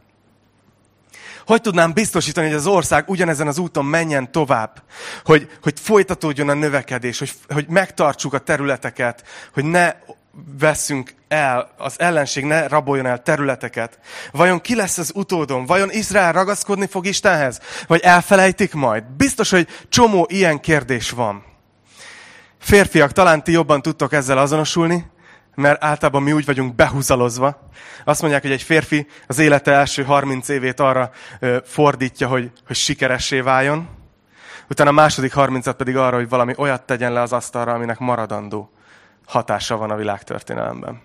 hogy 1.50 1.62
tudnám 1.62 1.94
biztosítani, 1.94 2.48
hogy 2.48 2.56
az 2.56 2.68
ország 2.68 3.10
ugyanezen 3.10 3.48
az 3.48 3.58
úton 3.58 3.86
menjen 3.86 4.32
tovább? 4.32 4.84
Hogy, 5.26 5.50
hogy 5.62 5.80
folytatódjon 5.80 6.50
a 6.50 6.54
növekedés, 6.54 7.20
hogy, 7.20 7.32
hogy 7.48 7.66
megtartsuk 7.68 8.34
a 8.34 8.40
területeket, 8.40 9.24
hogy 9.54 9.66
ne 9.66 9.94
veszünk 10.60 11.14
el, 11.28 11.72
az 11.78 12.00
ellenség 12.00 12.44
ne 12.44 12.68
raboljon 12.68 13.06
el 13.06 13.24
területeket. 13.24 14.00
Vajon 14.32 14.62
ki 14.62 14.76
lesz 14.76 14.98
az 14.98 15.12
utódom? 15.16 15.66
Vajon 15.66 15.92
Izrael 15.92 16.32
ragaszkodni 16.32 16.88
fog 16.88 17.06
Istenhez? 17.06 17.60
Vagy 17.88 18.02
elfelejtik 18.02 18.74
majd? 18.74 19.04
Biztos, 19.04 19.50
hogy 19.50 19.68
csomó 19.90 20.28
ilyen 20.30 20.60
kérdés 20.60 21.10
van. 21.10 21.44
Férfiak, 22.60 23.12
talán 23.12 23.44
ti 23.44 23.52
jobban 23.52 23.82
tudtok 23.82 24.14
ezzel 24.14 24.38
azonosulni, 24.38 25.06
mert 25.56 25.84
általában 25.84 26.24
mi 26.24 26.32
úgy 26.32 26.46
vagyunk 26.46 26.76
behúzalozva. 26.76 27.70
Azt 28.04 28.22
mondják, 28.22 28.42
hogy 28.42 28.52
egy 28.52 28.62
férfi 28.62 29.08
az 29.28 29.40
élete 29.40 29.72
első 29.72 30.04
30 30.04 30.48
évét 30.50 30.80
arra 30.80 31.12
fordítja, 31.64 32.28
hogy, 32.28 32.52
hogy 32.68 32.76
sikeressé 32.76 33.40
váljon. 33.40 33.88
Utána 34.70 34.90
a 34.90 34.94
második 34.94 35.34
30 35.34 35.76
pedig 35.76 35.98
arra, 35.98 36.16
hogy 36.16 36.30
valami 36.30 36.54
olyat 36.58 36.86
tegyen 36.86 37.14
le 37.14 37.22
az 37.22 37.34
asztalra, 37.34 37.74
aminek 37.74 38.00
maradandó 38.00 38.72
hatása 39.26 39.78
van 39.78 39.92
a 39.92 39.96
világtörténelemben. 39.96 41.02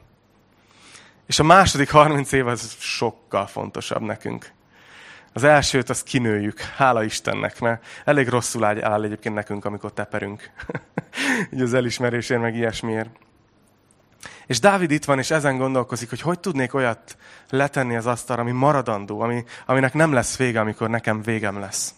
És 1.27 1.39
a 1.39 1.43
második 1.43 1.91
30 1.91 2.33
év 2.33 2.47
az 2.47 2.77
sokkal 2.79 3.47
fontosabb 3.47 4.03
nekünk. 4.03 4.53
Az 5.33 5.45
elsőt 5.45 5.91
azt 5.91 6.05
kinőjük, 6.05 6.61
hála 6.61 7.05
Istennek, 7.05 7.61
mert 7.61 7.85
elég 8.05 8.29
rosszul 8.29 8.65
áll 8.65 9.05
egyébként 9.05 9.35
nekünk, 9.35 9.65
amikor 9.65 9.93
teperünk. 9.93 10.51
Így 11.55 11.61
az 11.61 11.75
elismerésért, 11.75 12.41
meg 12.41 12.57
ilyesmiért. 12.57 13.11
És 14.47 14.61
Dávid 14.61 14.91
itt 14.91 15.05
van, 15.05 15.19
és 15.19 15.31
ezen 15.31 15.57
gondolkozik, 15.57 16.09
hogy 16.09 16.21
hogy 16.21 16.41
tudnék 16.41 16.75
olyat 16.75 17.17
letenni 17.51 17.97
az 17.97 18.07
asztalra, 18.07 18.43
ami 18.43 18.53
maradandó, 18.53 19.21
ami, 19.21 19.45
aminek 19.67 19.95
nem 19.95 20.13
lesz 20.13 20.37
vége, 20.37 20.61
amikor 20.61 20.91
nekem 20.91 21.23
végem 21.23 21.59
lesz. 21.59 21.95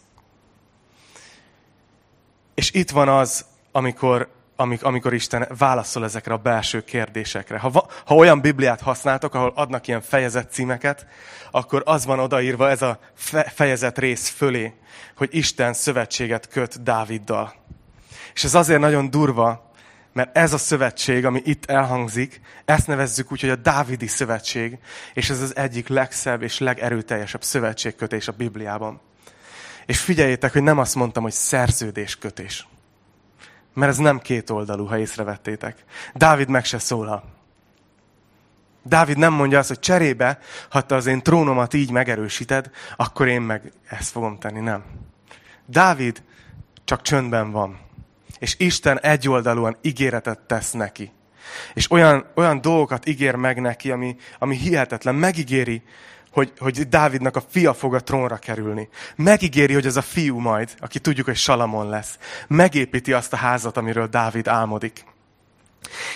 És 2.54 2.72
itt 2.72 2.90
van 2.90 3.08
az, 3.08 3.44
amikor 3.72 4.34
amikor 4.56 5.14
Isten 5.14 5.48
válaszol 5.58 6.04
ezekre 6.04 6.32
a 6.32 6.36
belső 6.36 6.84
kérdésekre. 6.84 7.58
Ha, 7.58 7.86
ha 8.04 8.14
olyan 8.14 8.40
Bibliát 8.40 8.80
használtok, 8.80 9.34
ahol 9.34 9.52
adnak 9.54 9.86
ilyen 9.86 10.00
fejezet 10.00 10.52
címeket, 10.52 11.06
akkor 11.50 11.82
az 11.84 12.06
van 12.06 12.18
odaírva 12.18 12.70
ez 12.70 12.82
a 12.82 12.98
fejezet 13.54 13.98
rész 13.98 14.28
fölé, 14.28 14.74
hogy 15.16 15.28
Isten 15.32 15.72
szövetséget 15.72 16.48
köt 16.48 16.82
Dáviddal. 16.82 17.54
És 18.34 18.44
ez 18.44 18.54
azért 18.54 18.80
nagyon 18.80 19.10
durva, 19.10 19.65
mert 20.16 20.36
ez 20.36 20.52
a 20.52 20.58
szövetség, 20.58 21.24
ami 21.24 21.42
itt 21.44 21.64
elhangzik, 21.64 22.40
ezt 22.64 22.86
nevezzük 22.86 23.32
úgy, 23.32 23.40
hogy 23.40 23.50
a 23.50 23.56
Dávidi 23.56 24.06
szövetség, 24.06 24.78
és 25.14 25.30
ez 25.30 25.40
az 25.40 25.56
egyik 25.56 25.88
legszebb 25.88 26.42
és 26.42 26.58
legerőteljesebb 26.58 27.42
szövetségkötés 27.42 28.28
a 28.28 28.32
Bibliában. 28.32 29.00
És 29.86 30.00
figyeljétek, 30.00 30.52
hogy 30.52 30.62
nem 30.62 30.78
azt 30.78 30.94
mondtam, 30.94 31.22
hogy 31.22 31.32
szerződéskötés. 31.32 32.66
Mert 33.74 33.92
ez 33.92 33.98
nem 33.98 34.18
két 34.18 34.50
oldalú, 34.50 34.84
ha 34.86 34.98
észrevettétek. 34.98 35.84
Dávid 36.14 36.48
meg 36.48 36.64
se 36.64 36.78
szólal. 36.78 37.24
Dávid 38.82 39.16
nem 39.16 39.32
mondja 39.32 39.58
azt, 39.58 39.68
hogy 39.68 39.78
cserébe, 39.78 40.38
ha 40.70 40.80
te 40.80 40.94
az 40.94 41.06
én 41.06 41.22
trónomat 41.22 41.74
így 41.74 41.90
megerősíted, 41.90 42.70
akkor 42.96 43.28
én 43.28 43.42
meg 43.42 43.72
ezt 43.88 44.10
fogom 44.10 44.38
tenni. 44.38 44.60
Nem. 44.60 44.84
Dávid 45.66 46.22
csak 46.84 47.02
csöndben 47.02 47.50
van. 47.50 47.85
És 48.38 48.54
Isten 48.58 49.00
egyoldalúan 49.00 49.76
ígéretet 49.82 50.38
tesz 50.38 50.72
neki. 50.72 51.12
És 51.74 51.90
olyan, 51.90 52.26
olyan 52.34 52.60
dolgokat 52.60 53.06
ígér 53.06 53.34
meg 53.34 53.60
neki, 53.60 53.90
ami, 53.90 54.16
ami 54.38 54.56
hihetetlen. 54.56 55.14
Megígéri, 55.14 55.82
hogy, 56.32 56.52
hogy 56.58 56.88
Dávidnak 56.88 57.36
a 57.36 57.44
fia 57.48 57.74
fog 57.74 57.94
a 57.94 58.00
trónra 58.00 58.36
kerülni. 58.36 58.88
Megígéri, 59.16 59.72
hogy 59.72 59.86
ez 59.86 59.96
a 59.96 60.02
fiú 60.02 60.38
majd, 60.38 60.74
aki 60.78 60.98
tudjuk, 60.98 61.26
hogy 61.26 61.36
Salamon 61.36 61.88
lesz, 61.88 62.18
megépíti 62.48 63.12
azt 63.12 63.32
a 63.32 63.36
házat, 63.36 63.76
amiről 63.76 64.06
Dávid 64.06 64.48
álmodik. 64.48 65.04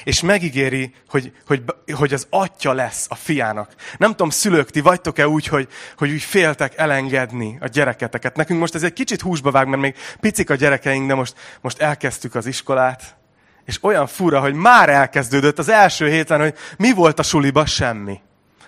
És 0.05 0.21
megígéri, 0.21 0.95
hogy, 1.09 1.33
hogy, 1.47 1.63
hogy 1.93 2.13
az 2.13 2.27
atya 2.31 2.73
lesz 2.73 3.07
a 3.09 3.15
fiának. 3.15 3.75
Nem 3.97 4.11
tudom, 4.11 4.31
szülők, 4.31 4.71
ti 4.71 4.81
vagytok-e 4.81 5.29
úgy, 5.29 5.47
hogy, 5.47 5.69
hogy 5.97 6.11
úgy 6.11 6.23
féltek 6.23 6.77
elengedni 6.77 7.59
a 7.61 7.67
gyereketeket. 7.67 8.37
Nekünk 8.37 8.61
most 8.61 8.75
ez 8.75 8.83
egy 8.83 8.93
kicsit 8.93 9.21
húsba 9.21 9.51
vág, 9.51 9.67
mert 9.67 9.83
még 9.83 9.95
picik 10.21 10.51
a 10.51 10.55
gyerekeink, 10.55 11.09
de 11.09 11.15
most, 11.15 11.35
most 11.61 11.81
elkezdtük 11.81 12.35
az 12.35 12.47
iskolát. 12.47 13.17
És 13.65 13.79
olyan 13.83 14.07
fura, 14.07 14.41
hogy 14.41 14.55
már 14.55 14.89
elkezdődött 14.89 15.59
az 15.59 15.69
első 15.69 16.09
héten, 16.09 16.41
hogy 16.41 16.55
mi 16.79 16.93
volt 16.93 17.19
a 17.19 17.23
suliba? 17.23 17.67
Semmi. 17.67 18.21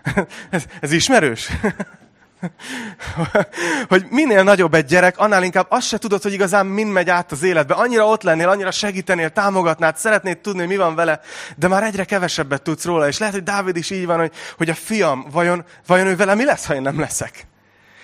ez, 0.51 0.65
ez 0.81 0.93
ismerős? 0.93 1.49
hogy 3.89 4.07
minél 4.11 4.43
nagyobb 4.43 4.75
egy 4.75 4.85
gyerek, 4.85 5.19
annál 5.19 5.43
inkább 5.43 5.67
azt 5.69 5.87
se 5.87 5.99
tudod, 5.99 6.23
hogy 6.23 6.33
igazán 6.33 6.67
mind 6.67 6.93
megy 6.93 7.11
át 7.11 7.33
az 7.33 7.43
életbe. 7.43 7.75
Annyira 7.75 8.07
ott 8.07 8.23
lennél, 8.23 8.49
annyira 8.49 8.71
segítenél, 8.71 9.31
támogatnád, 9.31 9.97
szeretnéd 9.97 10.39
tudni, 10.39 10.59
hogy 10.59 10.69
mi 10.69 10.77
van 10.77 10.95
vele, 10.95 11.21
de 11.57 11.69
már 11.69 11.83
egyre 11.83 12.05
kevesebbet 12.05 12.63
tudsz 12.63 12.85
róla. 12.85 13.09
És 13.09 13.19
lehet, 13.19 13.35
hogy 13.35 13.43
Dávid 13.43 13.77
is 13.77 13.91
így 13.91 14.07
van, 14.07 14.19
hogy, 14.19 14.33
hogy 14.57 14.71
a 14.71 14.75
fiam, 14.75 15.27
vajon, 15.31 15.65
vajon 15.87 16.07
ő 16.07 16.17
vele 16.17 16.35
mi 16.35 16.45
lesz, 16.45 16.67
ha 16.67 16.75
én 16.75 16.83
nem 16.83 17.01
leszek? 17.01 17.47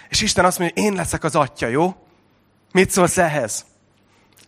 És 0.09 0.21
Isten 0.21 0.45
azt 0.45 0.59
mondja, 0.59 0.77
hogy 0.77 0.91
én 0.91 0.97
leszek 0.97 1.25
az 1.25 1.35
atya, 1.35 1.67
jó? 1.67 1.97
Mit 2.73 2.91
szólsz 2.91 3.19
ehhez? 3.19 3.67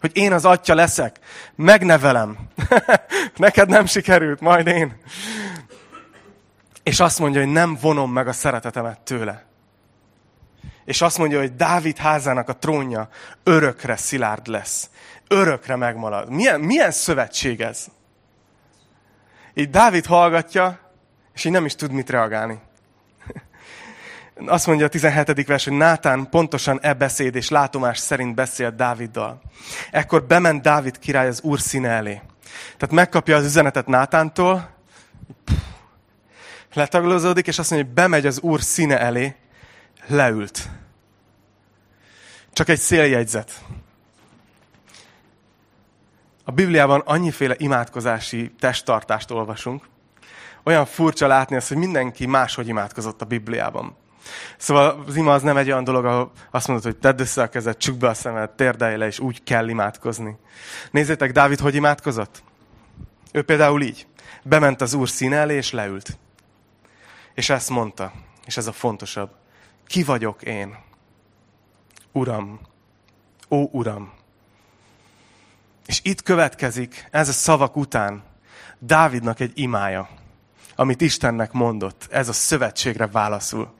Hogy 0.00 0.10
én 0.16 0.32
az 0.32 0.44
atya 0.44 0.74
leszek. 0.74 1.16
Megnevelem. 1.54 2.38
Neked 3.36 3.68
nem 3.68 3.86
sikerült, 3.86 4.40
majd 4.40 4.66
én. 4.66 5.00
És 6.82 7.00
azt 7.00 7.18
mondja, 7.18 7.40
hogy 7.40 7.52
nem 7.52 7.78
vonom 7.80 8.12
meg 8.12 8.28
a 8.28 8.32
szeretetemet 8.32 9.00
tőle. 9.00 9.49
És 10.90 11.00
azt 11.00 11.18
mondja, 11.18 11.38
hogy 11.38 11.56
Dávid 11.56 11.96
házának 11.96 12.48
a 12.48 12.56
trónja 12.56 13.08
örökre 13.42 13.96
szilárd 13.96 14.46
lesz. 14.46 14.90
Örökre 15.28 15.76
megmarad. 15.76 16.30
Milyen, 16.30 16.60
milyen 16.60 16.90
szövetség 16.90 17.60
ez? 17.60 17.86
Így 19.54 19.70
Dávid 19.70 20.06
hallgatja, 20.06 20.78
és 21.34 21.44
így 21.44 21.52
nem 21.52 21.64
is 21.64 21.74
tud 21.74 21.92
mit 21.92 22.10
reagálni. 22.10 22.58
Azt 24.46 24.66
mondja 24.66 24.86
a 24.86 24.88
17. 24.88 25.46
vers, 25.46 25.64
hogy 25.64 25.76
Nátán 25.76 26.28
pontosan 26.30 26.78
e 26.82 26.94
beszéd 26.94 27.34
és 27.34 27.48
látomás 27.48 27.98
szerint 27.98 28.34
beszélt 28.34 28.76
Dáviddal. 28.76 29.40
Ekkor 29.90 30.24
bement 30.24 30.62
Dávid 30.62 30.98
király 30.98 31.28
az 31.28 31.40
úr 31.42 31.60
színe 31.60 31.88
elé. 31.88 32.20
Tehát 32.76 32.94
megkapja 32.94 33.36
az 33.36 33.44
üzenetet 33.44 33.86
Nátántól, 33.86 34.70
letaglózódik, 36.74 37.46
és 37.46 37.58
azt 37.58 37.70
mondja, 37.70 37.88
hogy 37.88 37.96
bemegy 37.96 38.26
az 38.26 38.40
úr 38.40 38.60
színe 38.60 39.00
elé, 39.00 39.36
leült. 40.10 40.68
Csak 42.52 42.68
egy 42.68 42.78
széljegyzet. 42.78 43.64
A 46.44 46.50
Bibliában 46.50 47.02
annyiféle 47.04 47.54
imádkozási 47.58 48.52
testtartást 48.58 49.30
olvasunk, 49.30 49.88
olyan 50.64 50.86
furcsa 50.86 51.26
látni 51.26 51.56
azt, 51.56 51.68
hogy 51.68 51.76
mindenki 51.76 52.26
máshogy 52.26 52.68
imádkozott 52.68 53.22
a 53.22 53.24
Bibliában. 53.24 53.96
Szóval 54.56 55.04
az 55.06 55.16
ima 55.16 55.32
az 55.32 55.42
nem 55.42 55.56
egy 55.56 55.70
olyan 55.70 55.84
dolog, 55.84 56.04
ahol 56.04 56.32
azt 56.50 56.66
mondod, 56.66 56.84
hogy 56.84 56.96
tedd 56.96 57.20
össze 57.20 57.42
a 57.42 57.48
kezed, 57.48 57.76
csukd 57.76 57.98
be 57.98 58.08
a 58.08 58.14
szemed, 58.14 58.50
térdelj 58.50 58.96
le, 58.96 59.06
és 59.06 59.18
úgy 59.18 59.42
kell 59.42 59.68
imádkozni. 59.68 60.36
Nézzétek, 60.90 61.32
Dávid 61.32 61.58
hogy 61.58 61.74
imádkozott? 61.74 62.42
Ő 63.32 63.42
például 63.42 63.82
így. 63.82 64.06
Bement 64.42 64.80
az 64.80 64.94
úr 64.94 65.08
színe 65.08 65.36
elé, 65.36 65.54
és 65.54 65.72
leült. 65.72 66.18
És 67.34 67.50
ezt 67.50 67.70
mondta, 67.70 68.12
és 68.46 68.56
ez 68.56 68.66
a 68.66 68.72
fontosabb. 68.72 69.39
Ki 69.90 70.02
vagyok 70.02 70.42
én? 70.42 70.76
Uram, 72.12 72.60
ó 73.48 73.68
Uram. 73.72 74.12
És 75.86 76.00
itt 76.02 76.22
következik, 76.22 77.08
ez 77.10 77.28
a 77.28 77.32
szavak 77.32 77.76
után, 77.76 78.22
Dávidnak 78.78 79.40
egy 79.40 79.52
imája, 79.54 80.08
amit 80.74 81.00
Istennek 81.00 81.52
mondott. 81.52 82.06
Ez 82.10 82.28
a 82.28 82.32
szövetségre 82.32 83.06
válaszul. 83.06 83.74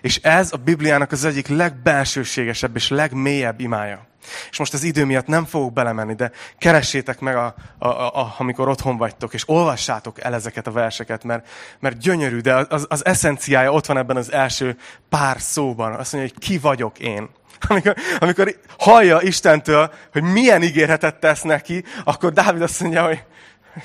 És 0.00 0.16
ez 0.16 0.52
a 0.52 0.56
Bibliának 0.56 1.12
az 1.12 1.24
egyik 1.24 1.48
legbelsőségesebb 1.48 2.76
és 2.76 2.88
legmélyebb 2.88 3.60
imája. 3.60 4.06
És 4.50 4.58
most 4.58 4.74
az 4.74 4.82
idő 4.82 5.04
miatt 5.04 5.26
nem 5.26 5.44
fogok 5.44 5.72
belemenni, 5.72 6.14
de 6.14 6.30
keressétek 6.58 7.20
meg, 7.20 7.36
a, 7.36 7.54
a, 7.78 7.88
a, 7.88 8.20
a, 8.20 8.34
amikor 8.38 8.68
otthon 8.68 8.96
vagytok, 8.96 9.34
és 9.34 9.48
olvassátok 9.48 10.20
el 10.20 10.34
ezeket 10.34 10.66
a 10.66 10.70
verseket, 10.72 11.24
mert, 11.24 11.48
mert 11.80 11.98
gyönyörű, 11.98 12.40
de 12.40 12.54
az, 12.54 12.86
az 12.88 13.04
eszenciája 13.04 13.72
ott 13.72 13.86
van 13.86 13.96
ebben 13.96 14.16
az 14.16 14.32
első 14.32 14.76
pár 15.08 15.40
szóban. 15.40 15.94
Azt 15.94 16.12
mondja, 16.12 16.30
hogy 16.34 16.46
ki 16.46 16.58
vagyok 16.58 16.98
én. 16.98 17.28
Amikor, 17.68 17.94
amikor 18.18 18.56
hallja 18.78 19.20
Istentől, 19.20 19.92
hogy 20.12 20.22
milyen 20.22 20.62
ígéretet 20.62 21.20
tesz 21.20 21.42
neki, 21.42 21.84
akkor 22.04 22.32
Dávid 22.32 22.62
azt 22.62 22.80
mondja, 22.80 23.06
hogy 23.06 23.24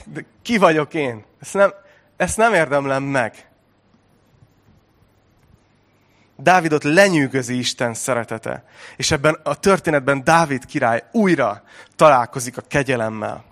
de 0.04 0.26
ki 0.42 0.58
vagyok 0.58 0.94
én? 0.94 1.26
Ezt 1.42 1.54
nem, 1.54 1.74
ezt 2.18 2.38
nem 2.38 2.54
érdemlem 2.54 3.04
meg. 3.04 3.49
Dávidot 6.42 6.84
lenyűgözi 6.84 7.58
Isten 7.58 7.94
szeretete. 7.94 8.64
És 8.96 9.12
ebben 9.12 9.40
a 9.44 9.56
történetben 9.56 10.24
Dávid 10.24 10.66
király 10.66 11.04
újra 11.12 11.64
találkozik 11.96 12.58
a 12.58 12.62
kegyelemmel. 12.68 13.44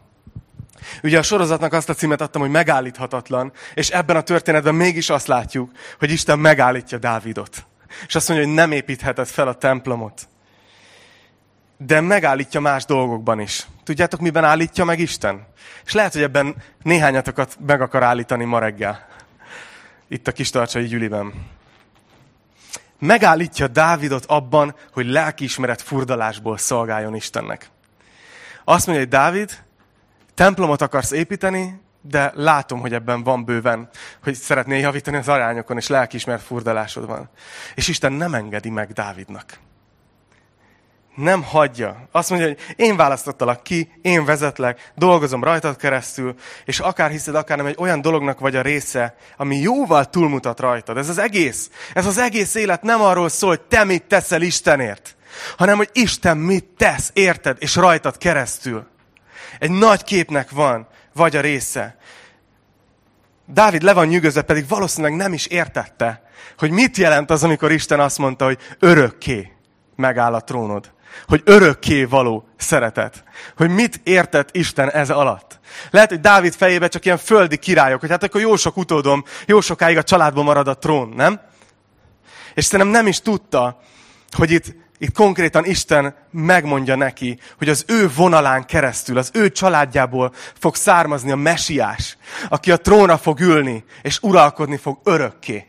Ugye 1.03 1.17
a 1.17 1.21
sorozatnak 1.21 1.73
azt 1.73 1.89
a 1.89 1.93
címet 1.93 2.21
adtam, 2.21 2.41
hogy 2.41 2.51
megállíthatatlan, 2.51 3.51
és 3.73 3.89
ebben 3.89 4.15
a 4.15 4.21
történetben 4.21 4.75
mégis 4.75 5.09
azt 5.09 5.27
látjuk, 5.27 5.71
hogy 5.99 6.11
Isten 6.11 6.39
megállítja 6.39 6.97
Dávidot. 6.97 7.65
És 8.07 8.15
azt 8.15 8.27
mondja, 8.27 8.47
hogy 8.47 8.55
nem 8.55 8.71
építheted 8.71 9.27
fel 9.27 9.47
a 9.47 9.53
templomot. 9.53 10.27
De 11.77 12.01
megállítja 12.01 12.59
más 12.59 12.85
dolgokban 12.85 13.39
is. 13.39 13.67
Tudjátok, 13.83 14.19
miben 14.19 14.43
állítja 14.43 14.83
meg 14.83 14.99
Isten? 14.99 15.47
És 15.85 15.93
lehet, 15.93 16.13
hogy 16.13 16.21
ebben 16.21 16.55
néhányatokat 16.83 17.57
meg 17.65 17.81
akar 17.81 18.03
állítani 18.03 18.45
ma 18.45 18.59
reggel. 18.59 19.07
Itt 20.07 20.27
a 20.27 20.31
kis 20.31 20.49
tartsai 20.49 20.85
gyüliben 20.85 21.33
megállítja 22.99 23.67
Dávidot 23.67 24.25
abban, 24.25 24.75
hogy 24.93 25.05
lelkiismeret 25.05 25.81
furdalásból 25.81 26.57
szolgáljon 26.57 27.15
Istennek. 27.15 27.69
Azt 28.63 28.85
mondja, 28.85 29.03
hogy 29.03 29.13
Dávid, 29.13 29.63
templomot 30.33 30.81
akarsz 30.81 31.11
építeni, 31.11 31.81
de 32.01 32.31
látom, 32.35 32.79
hogy 32.79 32.93
ebben 32.93 33.23
van 33.23 33.45
bőven, 33.45 33.89
hogy 34.23 34.33
szeretnél 34.33 34.79
javítani 34.79 35.17
az 35.17 35.27
arányokon, 35.27 35.77
és 35.77 35.87
lelkiismeret 35.87 36.41
furdalásod 36.41 37.05
van. 37.05 37.29
És 37.75 37.87
Isten 37.87 38.13
nem 38.13 38.33
engedi 38.33 38.69
meg 38.69 38.91
Dávidnak 38.91 39.59
nem 41.17 41.43
hagyja. 41.43 42.07
Azt 42.11 42.29
mondja, 42.29 42.47
hogy 42.47 42.57
én 42.75 42.95
választottalak 42.95 43.63
ki, 43.63 43.91
én 44.01 44.25
vezetlek, 44.25 44.91
dolgozom 44.95 45.43
rajtad 45.43 45.75
keresztül, 45.75 46.35
és 46.65 46.79
akár 46.79 47.09
hiszed, 47.09 47.35
akár 47.35 47.57
nem, 47.57 47.65
egy 47.65 47.75
olyan 47.79 48.01
dolognak 48.01 48.39
vagy 48.39 48.55
a 48.55 48.61
része, 48.61 49.15
ami 49.37 49.55
jóval 49.55 50.09
túlmutat 50.09 50.59
rajtad. 50.59 50.97
Ez 50.97 51.09
az 51.09 51.17
egész. 51.17 51.69
Ez 51.93 52.05
az 52.05 52.17
egész 52.17 52.55
élet 52.55 52.81
nem 52.81 53.01
arról 53.01 53.29
szól, 53.29 53.49
hogy 53.49 53.61
te 53.61 53.83
mit 53.83 54.03
teszel 54.03 54.41
Istenért, 54.41 55.15
hanem 55.57 55.77
hogy 55.77 55.89
Isten 55.93 56.37
mit 56.37 56.65
tesz 56.77 57.09
érted 57.13 57.57
és 57.59 57.75
rajtad 57.75 58.17
keresztül. 58.17 58.87
Egy 59.59 59.71
nagy 59.71 60.03
képnek 60.03 60.51
van, 60.51 60.87
vagy 61.13 61.35
a 61.35 61.41
része. 61.41 61.97
Dávid 63.45 63.81
le 63.81 63.93
van 63.93 64.07
nyűgözve, 64.07 64.41
pedig 64.41 64.67
valószínűleg 64.67 65.15
nem 65.15 65.33
is 65.33 65.45
értette, 65.45 66.21
hogy 66.57 66.71
mit 66.71 66.97
jelent 66.97 67.29
az, 67.29 67.43
amikor 67.43 67.71
Isten 67.71 67.99
azt 67.99 68.17
mondta, 68.17 68.45
hogy 68.45 68.57
örökké 68.79 69.51
megáll 69.95 70.33
a 70.33 70.43
trónod 70.43 70.95
hogy 71.27 71.41
örökké 71.45 72.03
való 72.03 72.47
szeretet. 72.57 73.23
Hogy 73.57 73.69
mit 73.69 73.99
értett 74.03 74.55
Isten 74.55 74.91
ez 74.91 75.09
alatt. 75.09 75.59
Lehet, 75.91 76.09
hogy 76.09 76.19
Dávid 76.19 76.53
fejébe 76.53 76.87
csak 76.87 77.05
ilyen 77.05 77.17
földi 77.17 77.57
királyok, 77.57 77.99
hogy 77.99 78.09
hát 78.09 78.23
akkor 78.23 78.41
jó 78.41 78.55
sok 78.55 78.77
utódom, 78.77 79.23
jó 79.45 79.61
sokáig 79.61 79.97
a 79.97 80.03
családban 80.03 80.43
marad 80.43 80.67
a 80.67 80.77
trón, 80.77 81.13
nem? 81.15 81.41
És 82.53 82.65
szerintem 82.65 82.95
nem 82.95 83.07
is 83.07 83.21
tudta, 83.21 83.81
hogy 84.31 84.51
itt, 84.51 84.75
itt 84.97 85.13
konkrétan 85.13 85.65
Isten 85.65 86.15
megmondja 86.31 86.95
neki, 86.95 87.39
hogy 87.57 87.69
az 87.69 87.83
ő 87.87 88.09
vonalán 88.15 88.65
keresztül, 88.65 89.17
az 89.17 89.29
ő 89.33 89.51
családjából 89.51 90.33
fog 90.59 90.75
származni 90.75 91.31
a 91.31 91.35
mesiás, 91.35 92.17
aki 92.49 92.71
a 92.71 92.77
trónra 92.77 93.17
fog 93.17 93.39
ülni, 93.39 93.83
és 94.01 94.19
uralkodni 94.21 94.77
fog 94.77 94.99
örökké. 95.03 95.67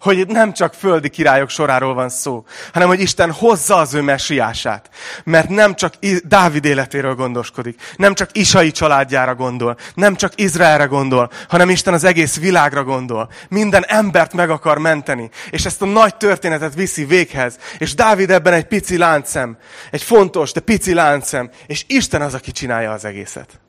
Hogy 0.00 0.26
nem 0.26 0.52
csak 0.52 0.74
földi 0.74 1.08
királyok 1.08 1.48
soráról 1.50 1.94
van 1.94 2.08
szó, 2.08 2.44
hanem 2.72 2.88
hogy 2.88 3.00
Isten 3.00 3.32
hozza 3.32 3.76
az 3.76 3.94
ő 3.94 4.00
mesiását. 4.02 4.90
Mert 5.24 5.48
nem 5.48 5.74
csak 5.74 5.94
Dávid 6.24 6.64
életéről 6.64 7.14
gondoskodik, 7.14 7.80
nem 7.96 8.14
csak 8.14 8.28
Isai 8.32 8.70
családjára 8.70 9.34
gondol, 9.34 9.76
nem 9.94 10.14
csak 10.14 10.40
Izraelre 10.40 10.84
gondol, 10.84 11.30
hanem 11.48 11.68
Isten 11.70 11.94
az 11.94 12.04
egész 12.04 12.38
világra 12.38 12.84
gondol. 12.84 13.30
Minden 13.48 13.84
embert 13.86 14.32
meg 14.32 14.50
akar 14.50 14.78
menteni, 14.78 15.30
és 15.50 15.64
ezt 15.64 15.82
a 15.82 15.86
nagy 15.86 16.16
történetet 16.16 16.74
viszi 16.74 17.04
véghez. 17.04 17.58
És 17.78 17.94
Dávid 17.94 18.30
ebben 18.30 18.52
egy 18.52 18.66
pici 18.66 18.96
láncem, 18.96 19.58
egy 19.90 20.02
fontos, 20.02 20.52
de 20.52 20.60
pici 20.60 20.94
láncem, 20.94 21.50
és 21.66 21.84
Isten 21.88 22.22
az, 22.22 22.34
aki 22.34 22.52
csinálja 22.52 22.92
az 22.92 23.04
egészet. 23.04 23.60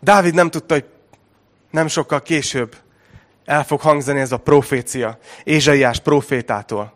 Dávid 0.00 0.34
nem 0.34 0.50
tudta, 0.50 0.74
hogy 0.74 0.84
nem 1.70 1.86
sokkal 1.86 2.22
később 2.22 2.76
el 3.48 3.64
fog 3.64 3.80
hangzani 3.80 4.20
ez 4.20 4.32
a 4.32 4.36
profécia, 4.36 5.18
Ézsaiás 5.44 5.98
profétától. 5.98 6.92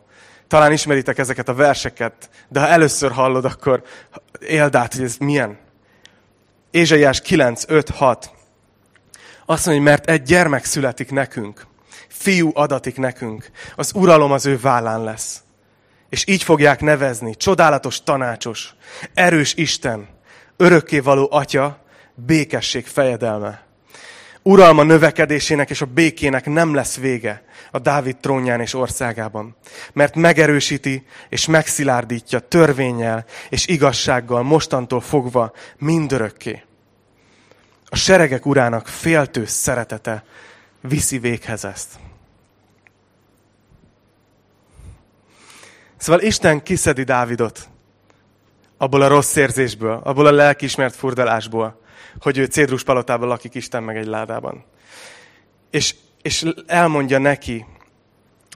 Talán 0.48 0.72
ismeritek 0.72 1.18
ezeket 1.18 1.48
a 1.48 1.54
verseket, 1.54 2.30
de 2.48 2.60
ha 2.60 2.68
először 2.68 3.12
hallod, 3.12 3.44
akkor 3.44 3.82
éld 4.40 4.74
át, 4.74 4.94
hogy 4.94 5.04
ez 5.04 5.16
milyen. 5.16 5.58
Ézsaiás 6.70 7.20
9, 7.20 7.64
5, 7.68 7.88
6. 7.88 8.30
Azt 9.46 9.66
mondja, 9.66 9.82
hogy 9.82 9.92
mert 9.92 10.10
egy 10.10 10.22
gyermek 10.22 10.64
születik 10.64 11.10
nekünk, 11.10 11.66
fiú 12.08 12.50
adatik 12.54 12.96
nekünk, 12.96 13.50
az 13.76 13.92
uralom 13.94 14.32
az 14.32 14.46
ő 14.46 14.58
vállán 14.58 15.04
lesz. 15.04 15.42
És 16.08 16.26
így 16.26 16.42
fogják 16.42 16.80
nevezni, 16.80 17.34
csodálatos 17.34 18.02
tanácsos, 18.02 18.74
erős 19.14 19.54
Isten, 19.54 20.08
örökkévaló 20.56 21.28
atya, 21.30 21.78
békesség 22.14 22.86
fejedelme. 22.86 23.70
Uralma 24.42 24.82
növekedésének 24.82 25.70
és 25.70 25.80
a 25.80 25.86
békének 25.86 26.46
nem 26.46 26.74
lesz 26.74 26.96
vége 26.96 27.44
a 27.70 27.78
Dávid 27.78 28.16
trónján 28.16 28.60
és 28.60 28.74
országában, 28.74 29.56
mert 29.92 30.14
megerősíti 30.14 31.06
és 31.28 31.46
megszilárdítja 31.46 32.38
törvényel 32.38 33.24
és 33.48 33.66
igazsággal 33.66 34.42
mostantól 34.42 35.00
fogva 35.00 35.52
mindörökké. 35.78 36.62
A 37.84 37.96
seregek 37.96 38.46
urának 38.46 38.86
féltő 38.86 39.46
szeretete 39.46 40.24
viszi 40.80 41.18
véghez 41.18 41.64
ezt. 41.64 41.88
Szóval 45.96 46.20
Isten 46.20 46.62
kiszedi 46.62 47.02
Dávidot 47.02 47.68
abból 48.76 49.02
a 49.02 49.08
rossz 49.08 49.36
érzésből, 49.36 50.00
abból 50.04 50.26
a 50.26 50.32
lelkismert 50.32 50.96
furdalásból, 50.96 51.81
hogy 52.20 52.38
ő 52.38 52.44
Cédrus 52.44 52.82
palotában 52.82 53.28
lakik, 53.28 53.54
Isten 53.54 53.82
meg 53.82 53.96
egy 53.96 54.06
ládában. 54.06 54.64
És, 55.70 55.94
és 56.22 56.46
elmondja 56.66 57.18
neki 57.18 57.66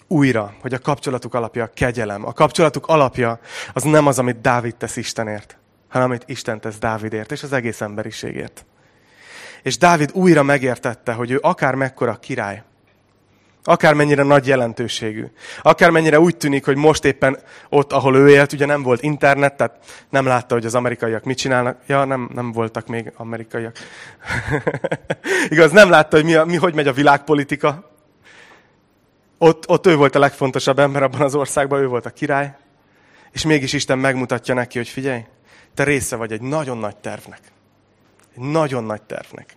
újra, 0.07 0.55
hogy 0.61 0.75
a 0.75 0.79
kapcsolatuk 0.79 1.35
alapja 1.35 1.65
a 1.65 1.71
kegyelem. 1.75 2.27
A 2.27 2.33
kapcsolatuk 2.33 2.87
alapja 2.87 3.41
az 3.73 3.83
nem 3.83 4.07
az, 4.07 4.19
amit 4.19 4.41
Dávid 4.41 4.77
tesz 4.77 4.97
Istenért, 4.97 5.59
hanem 5.89 6.09
amit 6.09 6.25
Isten 6.27 6.61
tesz 6.61 6.79
Dávidért, 6.79 7.33
és 7.33 7.43
az 7.43 7.53
egész 7.53 7.81
emberiségért. 7.81 8.65
És 9.63 9.79
Dávid 9.79 10.11
újra 10.13 10.43
megértette, 10.43 11.13
hogy 11.13 11.31
ő 11.31 11.39
akár 11.43 11.75
mekkora 11.75 12.15
király, 12.15 12.63
Akármennyire 13.69 14.23
nagy 14.23 14.47
jelentőségű. 14.47 15.25
Akármennyire 15.63 16.21
úgy 16.21 16.37
tűnik, 16.37 16.65
hogy 16.65 16.77
most 16.77 17.05
éppen 17.05 17.39
ott, 17.69 17.93
ahol 17.93 18.17
ő 18.17 18.29
élt, 18.29 18.53
ugye 18.53 18.67
nem 18.67 18.83
volt 18.83 19.03
internet, 19.03 19.57
tehát 19.57 19.79
nem 20.11 20.27
látta, 20.27 20.55
hogy 20.55 20.65
az 20.65 20.75
amerikaiak 20.75 21.25
mit 21.25 21.39
csinálnak. 21.39 21.79
Ja, 21.87 22.05
nem, 22.05 22.31
nem 22.35 22.53
voltak 22.53 22.87
még 22.87 23.13
amerikaiak. 23.17 23.77
Igaz, 25.49 25.71
nem 25.71 25.91
látta, 25.91 26.17
hogy 26.17 26.25
mi, 26.25 26.35
a, 26.35 26.45
mi, 26.45 26.57
hogy 26.57 26.75
megy 26.75 26.87
a 26.87 26.93
világpolitika. 26.93 27.91
Ott, 29.39 29.69
ott 29.69 29.87
ő 29.87 29.97
volt 29.97 30.15
a 30.15 30.19
legfontosabb 30.19 30.79
ember 30.79 31.03
abban 31.03 31.21
az 31.21 31.35
országban, 31.35 31.81
ő 31.81 31.87
volt 31.87 32.07
a 32.07 32.11
király. 32.11 32.57
És 33.33 33.45
mégis 33.45 33.73
Isten 33.73 33.99
megmutatja 33.99 34.55
neki, 34.55 34.79
hogy 34.79 34.89
figyelj, 34.89 35.25
te 35.75 35.85
része 35.85 36.17
vagy 36.17 36.33
egy 36.33 36.43
nagyon 36.43 36.79
nagy 36.79 36.97
tervnek. 36.97 37.41
Egy 38.37 38.43
nagyon 38.43 38.85
nagy 38.85 39.03
tervnek. 39.03 39.57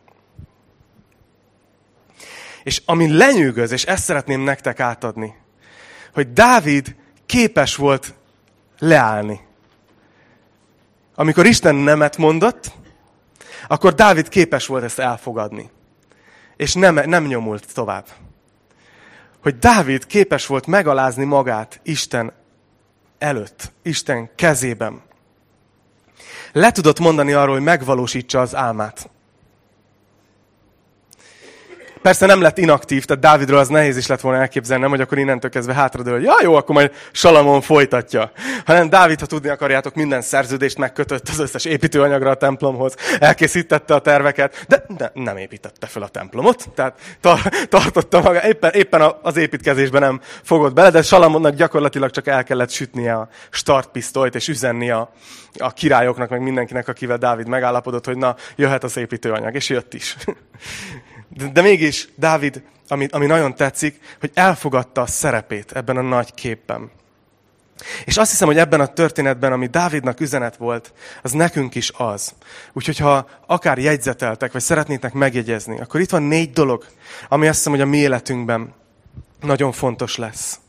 És 2.64 2.82
ami 2.86 3.18
lenyűgöz, 3.18 3.72
és 3.72 3.84
ezt 3.84 4.04
szeretném 4.04 4.42
nektek 4.42 4.80
átadni, 4.80 5.36
hogy 6.14 6.34
Dávid 6.34 6.96
képes 7.26 7.76
volt 7.76 8.14
leállni. 8.80 9.40
Amikor 11.16 11.46
Isten 11.46 11.76
nemet 11.76 12.18
mondott, 12.18 12.72
akkor 13.68 13.94
Dávid 13.94 14.30
képes 14.30 14.68
volt 14.68 14.84
ezt 14.84 15.00
elfogadni. 15.00 15.70
És 16.56 16.74
nem, 16.74 16.94
nem 17.06 17.26
nyomult 17.26 17.74
tovább. 17.74 18.06
Hogy 19.42 19.58
Dávid 19.58 20.06
képes 20.06 20.46
volt 20.46 20.66
megalázni 20.66 21.24
magát 21.24 21.80
Isten 21.84 22.34
előtt, 23.18 23.72
Isten 23.82 24.30
kezében. 24.36 25.02
Le 26.52 26.72
tudott 26.72 27.00
mondani 27.00 27.34
arról, 27.34 27.54
hogy 27.54 27.64
megvalósítsa 27.64 28.40
az 28.40 28.56
álmát. 28.56 29.10
Persze 32.02 32.26
nem 32.26 32.42
lett 32.42 32.58
inaktív, 32.58 33.06
tehát 33.06 33.24
Dávidról 33.24 33.60
az 33.60 33.68
nehéz 33.68 33.98
is 33.98 34.08
lett 34.08 34.22
volna 34.22 34.40
elképzelni, 34.40 34.82
nem, 34.82 34.92
hogy 34.92 35.02
akkor 35.02 35.18
innentől 35.18 35.52
kezdve 35.52 35.74
hátradől, 35.74 36.14
hogy 36.14 36.24
ja, 36.24 36.36
jó, 36.42 36.56
akkor 36.56 36.76
majd 36.76 36.92
Salamon 37.12 37.62
folytatja. 37.62 38.32
Hanem 38.66 38.90
Dávid, 38.90 39.20
ha 39.20 39.26
tudni 39.26 39.50
akarjátok, 39.50 39.96
minden 39.96 40.22
szerződést 40.22 40.78
megkötött 40.78 41.30
az 41.30 41.40
összes 41.40 41.66
építőanyagra 41.66 42.30
a 42.30 42.36
templomhoz, 42.36 42.96
elkészítette 43.20 43.94
a 43.94 44.00
terveket, 44.00 44.66
de 44.68 44.86
ne, 44.98 45.10
nem 45.14 45.38
építette 45.38 45.88
fel 45.88 46.02
a 46.02 46.08
templomot, 46.08 46.70
tehát 46.76 47.00
tar- 47.22 47.68
tartotta 47.70 48.22
maga, 48.22 48.48
éppen, 48.48 48.72
éppen 48.74 49.14
az 49.22 49.38
építkezésben 49.38 50.02
nem 50.02 50.22
fogott 50.44 50.74
bele, 50.74 50.90
de 50.90 51.02
Salamonnak 51.02 51.56
gyakorlatilag 51.56 52.10
csak 52.10 52.28
el 52.28 52.44
kellett 52.44 52.70
sütnie 52.70 53.14
a 53.14 53.30
startpisztolyt, 53.50 54.36
és 54.36 54.48
üzenni 54.48 54.90
a, 54.90 55.12
a 55.58 55.74
királyoknak, 55.74 56.30
meg 56.30 56.42
mindenkinek, 56.42 56.88
akivel 56.88 57.18
Dávid 57.18 57.48
megállapodott, 57.48 58.06
hogy 58.06 58.18
na, 58.18 58.36
jöhet 58.56 58.84
az 58.84 58.98
építőanyag, 58.98 59.56
és 59.56 59.70
jött 59.70 59.94
is. 59.94 60.16
De, 61.30 61.48
de 61.48 61.62
mégis 61.62 62.10
Dávid, 62.16 62.64
ami, 62.88 63.08
ami 63.12 63.26
nagyon 63.26 63.56
tetszik, 63.56 64.00
hogy 64.20 64.32
elfogadta 64.34 65.02
a 65.02 65.08
szerepét 65.08 65.72
ebben 65.72 65.98
a 65.98 66.02
nagy 66.02 66.34
képben. 66.34 66.92
És 68.06 68.18
azt 68.18 68.32
hiszem, 68.32 68.48
hogy 68.48 68.58
ebben 68.58 68.80
a 68.80 68.94
történetben, 68.94 69.52
ami 69.52 69.68
Dávidnak 69.68 70.20
üzenet 70.20 70.58
volt, 70.58 70.94
az 71.22 71.32
nekünk 71.32 71.76
is 71.76 71.92
az. 71.98 72.34
Úgyhogy 72.74 72.98
ha 72.98 73.30
akár 73.46 73.78
jegyzeteltek, 73.78 74.52
vagy 74.52 74.62
szeretnétek 74.62 75.14
megjegyezni, 75.14 75.80
akkor 75.80 76.00
itt 76.00 76.10
van 76.10 76.24
négy 76.24 76.52
dolog, 76.52 76.86
ami 77.30 77.48
azt 77.48 77.58
hiszem, 77.58 77.72
hogy 77.72 77.82
a 77.82 77.86
mi 77.86 77.98
életünkben 77.98 78.74
nagyon 79.42 79.72
fontos 79.72 80.16
lesz. 80.16 80.60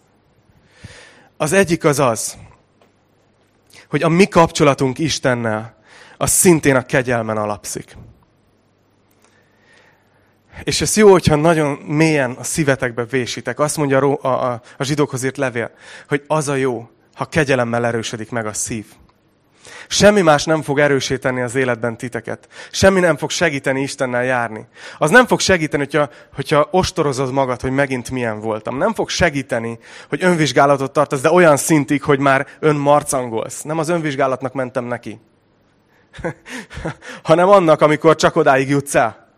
Az 1.37 1.53
egyik 1.53 1.85
az 1.85 1.99
az, 1.99 2.37
hogy 3.89 4.03
a 4.03 4.09
mi 4.09 4.27
kapcsolatunk 4.27 4.99
Istennel, 4.99 5.79
az 6.17 6.31
szintén 6.31 6.77
a 6.77 6.87
kegyelmen 6.87 7.37
alapszik. 7.37 7.97
És 10.65 10.81
ez 10.81 10.97
jó, 10.97 11.11
hogyha 11.11 11.35
nagyon 11.35 11.79
mélyen 11.87 12.31
a 12.31 12.45
szívetekbe 12.45 13.05
vésitek. 13.05 13.59
Azt 13.59 13.77
mondja 13.77 13.99
a, 13.99 14.29
a, 14.29 14.63
a 14.77 14.85
zsidókhoz 14.85 15.25
írt 15.25 15.37
levél, 15.37 15.71
hogy 16.09 16.23
az 16.27 16.49
a 16.49 16.55
jó, 16.55 16.89
ha 17.15 17.25
kegyelemmel 17.25 17.87
erősödik 17.87 18.31
meg 18.31 18.47
a 18.47 18.53
szív. 18.53 18.85
Semmi 19.89 20.21
más 20.21 20.45
nem 20.45 20.63
fog 20.63 20.79
erősíteni 20.79 21.41
az 21.41 21.55
életben 21.55 21.97
titeket. 21.97 22.49
Semmi 22.71 23.01
nem 23.01 23.17
fog 23.17 23.31
segíteni 23.31 23.81
Istennel 23.81 24.25
járni. 24.25 24.67
Az 24.99 25.11
nem 25.11 25.27
fog 25.27 25.41
segíteni, 25.41 25.83
hogyha, 25.83 26.09
hogyha 26.35 26.69
ostorozod 26.71 27.33
magad, 27.33 27.61
hogy 27.61 27.71
megint 27.71 28.11
milyen 28.11 28.41
voltam. 28.41 28.77
Nem 28.77 28.95
fog 28.95 29.09
segíteni, 29.09 29.79
hogy 30.09 30.25
önvizsgálatot 30.25 30.93
tartasz, 30.93 31.21
de 31.21 31.31
olyan 31.31 31.57
szintig, 31.57 32.03
hogy 32.03 32.19
már 32.19 32.47
önmarcangolsz. 32.61 33.63
Nem 33.63 33.79
az 33.79 33.89
önvizsgálatnak 33.89 34.53
mentem 34.53 34.85
neki. 34.85 35.21
hanem 37.23 37.49
annak, 37.49 37.81
amikor 37.81 38.17
csak 38.17 38.37
odáig 38.37 38.69
jutsz 38.69 38.95
el 38.95 39.30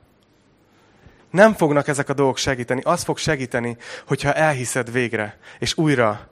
nem 1.33 1.55
fognak 1.55 1.89
ezek 1.89 2.09
a 2.09 2.13
dolgok 2.13 2.37
segíteni. 2.37 2.81
Az 2.85 3.03
fog 3.03 3.19
segíteni, 3.19 3.77
hogyha 4.07 4.33
elhiszed 4.33 4.93
végre, 4.93 5.39
és 5.59 5.77
újra, 5.77 6.29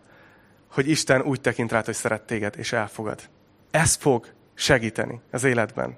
hogy 0.72 0.88
Isten 0.88 1.20
úgy 1.22 1.40
tekint 1.40 1.72
rád, 1.72 1.84
hogy 1.84 1.94
szeret 1.94 2.22
téged, 2.22 2.54
és 2.56 2.72
elfogad. 2.72 3.20
Ez 3.70 3.94
fog 3.94 4.26
segíteni 4.54 5.20
az 5.30 5.44
életben. 5.44 5.96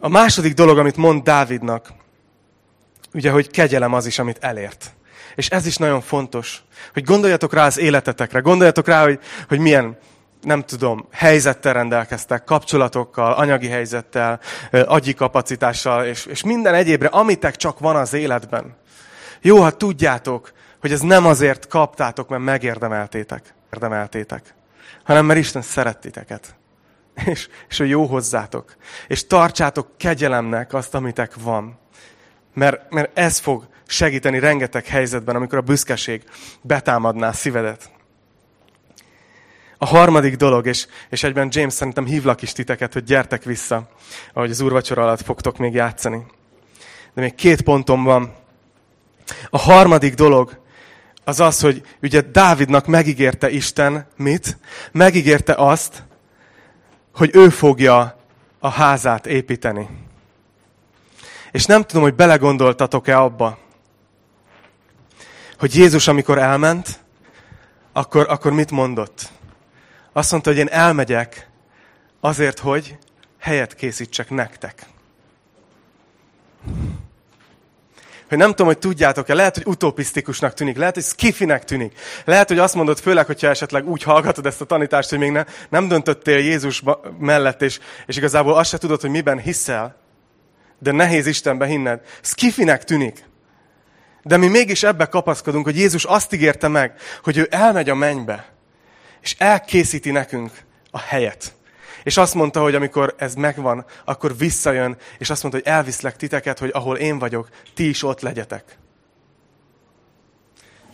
A 0.00 0.08
második 0.08 0.54
dolog, 0.54 0.78
amit 0.78 0.96
mond 0.96 1.22
Dávidnak, 1.22 1.88
ugye, 3.14 3.30
hogy 3.30 3.50
kegyelem 3.50 3.92
az 3.92 4.06
is, 4.06 4.18
amit 4.18 4.38
elért. 4.40 4.94
És 5.34 5.48
ez 5.48 5.66
is 5.66 5.76
nagyon 5.76 6.00
fontos, 6.00 6.62
hogy 6.92 7.04
gondoljatok 7.04 7.52
rá 7.52 7.66
az 7.66 7.78
életetekre, 7.78 8.40
gondoljatok 8.40 8.86
rá, 8.86 9.02
hogy, 9.02 9.20
hogy 9.48 9.58
milyen 9.58 9.98
nem 10.42 10.62
tudom, 10.62 11.06
helyzettel 11.10 11.72
rendelkeztek, 11.72 12.44
kapcsolatokkal, 12.44 13.32
anyagi 13.32 13.68
helyzettel, 13.68 14.40
agyi 14.70 15.14
kapacitással, 15.14 16.04
és, 16.04 16.26
és 16.26 16.42
minden 16.42 16.74
egyébre, 16.74 17.08
amitek 17.08 17.56
csak 17.56 17.78
van 17.78 17.96
az 17.96 18.12
életben. 18.12 18.76
Jó, 19.40 19.60
ha 19.60 19.70
tudjátok, 19.70 20.52
hogy 20.80 20.92
ez 20.92 21.00
nem 21.00 21.26
azért 21.26 21.68
kaptátok, 21.68 22.28
mert 22.28 22.42
megérdemeltétek, 22.42 23.54
érdemeltétek, 23.72 24.54
hanem 25.04 25.26
mert 25.26 25.38
Isten 25.38 25.62
szeret 25.62 25.98
titeket. 25.98 26.54
És, 27.24 27.48
és 27.68 27.78
hogy 27.78 27.88
jó 27.88 28.04
hozzátok. 28.04 28.76
És 29.06 29.26
tartsátok 29.26 29.88
kegyelemnek 29.96 30.72
azt, 30.72 30.94
amitek 30.94 31.32
van. 31.42 31.78
Mert, 32.54 32.90
mert 32.90 33.18
ez 33.18 33.38
fog 33.38 33.68
segíteni 33.86 34.38
rengeteg 34.38 34.86
helyzetben, 34.86 35.36
amikor 35.36 35.58
a 35.58 35.62
büszkeség 35.62 36.22
betámadná 36.62 37.28
a 37.28 37.32
szívedet. 37.32 37.90
A 39.82 39.86
harmadik 39.86 40.36
dolog, 40.36 40.66
és, 40.66 40.86
és 41.10 41.22
egyben 41.22 41.48
James 41.50 41.72
szerintem 41.72 42.06
hívlak 42.06 42.42
is 42.42 42.52
titeket, 42.52 42.92
hogy 42.92 43.04
gyertek 43.04 43.44
vissza, 43.44 43.88
ahogy 44.32 44.50
az 44.50 44.60
úrvacsora 44.60 45.02
alatt 45.02 45.22
fogtok 45.22 45.58
még 45.58 45.74
játszani. 45.74 46.26
De 47.14 47.20
még 47.20 47.34
két 47.34 47.62
pontom 47.62 48.04
van. 48.04 48.34
A 49.50 49.58
harmadik 49.58 50.14
dolog 50.14 50.60
az 51.24 51.40
az, 51.40 51.60
hogy 51.60 51.82
ugye 52.02 52.20
Dávidnak 52.20 52.86
megígérte 52.86 53.50
Isten 53.50 54.06
mit? 54.16 54.58
Megígérte 54.92 55.54
azt, 55.54 56.02
hogy 57.14 57.30
ő 57.32 57.48
fogja 57.48 58.18
a 58.58 58.68
házát 58.68 59.26
építeni. 59.26 59.88
És 61.52 61.64
nem 61.64 61.82
tudom, 61.82 62.02
hogy 62.02 62.14
belegondoltatok-e 62.14 63.20
abba, 63.20 63.58
hogy 65.58 65.74
Jézus, 65.74 66.08
amikor 66.08 66.38
elment, 66.38 67.00
akkor, 67.92 68.26
akkor 68.28 68.52
mit 68.52 68.70
mondott? 68.70 69.30
Azt 70.12 70.30
mondta, 70.30 70.50
hogy 70.50 70.58
én 70.58 70.68
elmegyek 70.68 71.48
azért, 72.20 72.58
hogy 72.58 72.98
helyet 73.38 73.74
készítsek 73.74 74.30
nektek. 74.30 74.86
Hogy 78.28 78.38
nem 78.38 78.50
tudom, 78.50 78.66
hogy 78.66 78.78
tudjátok-e, 78.78 79.34
lehet, 79.34 79.54
hogy 79.54 79.66
utopisztikusnak 79.66 80.54
tűnik, 80.54 80.76
lehet, 80.76 80.94
hogy 80.94 81.02
skifinek 81.02 81.64
tűnik. 81.64 81.98
Lehet, 82.24 82.48
hogy 82.48 82.58
azt 82.58 82.74
mondod, 82.74 82.98
főleg, 82.98 83.26
hogyha 83.26 83.48
esetleg 83.48 83.88
úgy 83.88 84.02
hallgatod 84.02 84.46
ezt 84.46 84.60
a 84.60 84.64
tanítást, 84.64 85.10
hogy 85.10 85.18
még 85.18 85.30
ne, 85.30 85.44
nem 85.68 85.88
döntöttél 85.88 86.38
Jézus 86.38 86.82
mellett, 87.18 87.62
és, 87.62 87.78
és 88.06 88.16
igazából 88.16 88.54
azt 88.54 88.70
se 88.70 88.78
tudod, 88.78 89.00
hogy 89.00 89.10
miben 89.10 89.38
hiszel, 89.38 89.96
de 90.78 90.92
nehéz 90.92 91.26
Istenbe 91.26 91.66
hinned. 91.66 92.00
Skifinek 92.20 92.84
tűnik. 92.84 93.24
De 94.22 94.36
mi 94.36 94.46
mégis 94.48 94.82
ebbe 94.82 95.06
kapaszkodunk, 95.06 95.64
hogy 95.64 95.76
Jézus 95.76 96.04
azt 96.04 96.32
ígérte 96.32 96.68
meg, 96.68 96.94
hogy 97.22 97.36
ő 97.36 97.46
elmegy 97.50 97.88
a 97.88 97.94
mennybe, 97.94 98.52
és 99.22 99.34
elkészíti 99.38 100.10
nekünk 100.10 100.50
a 100.90 100.98
helyet. 100.98 101.54
És 102.02 102.16
azt 102.16 102.34
mondta, 102.34 102.60
hogy 102.60 102.74
amikor 102.74 103.14
ez 103.18 103.34
megvan, 103.34 103.84
akkor 104.04 104.36
visszajön, 104.36 104.96
és 105.18 105.30
azt 105.30 105.42
mondta, 105.42 105.60
hogy 105.64 105.72
elviszlek 105.72 106.16
titeket, 106.16 106.58
hogy 106.58 106.70
ahol 106.72 106.96
én 106.96 107.18
vagyok, 107.18 107.48
ti 107.74 107.88
is 107.88 108.02
ott 108.02 108.20
legyetek. 108.20 108.64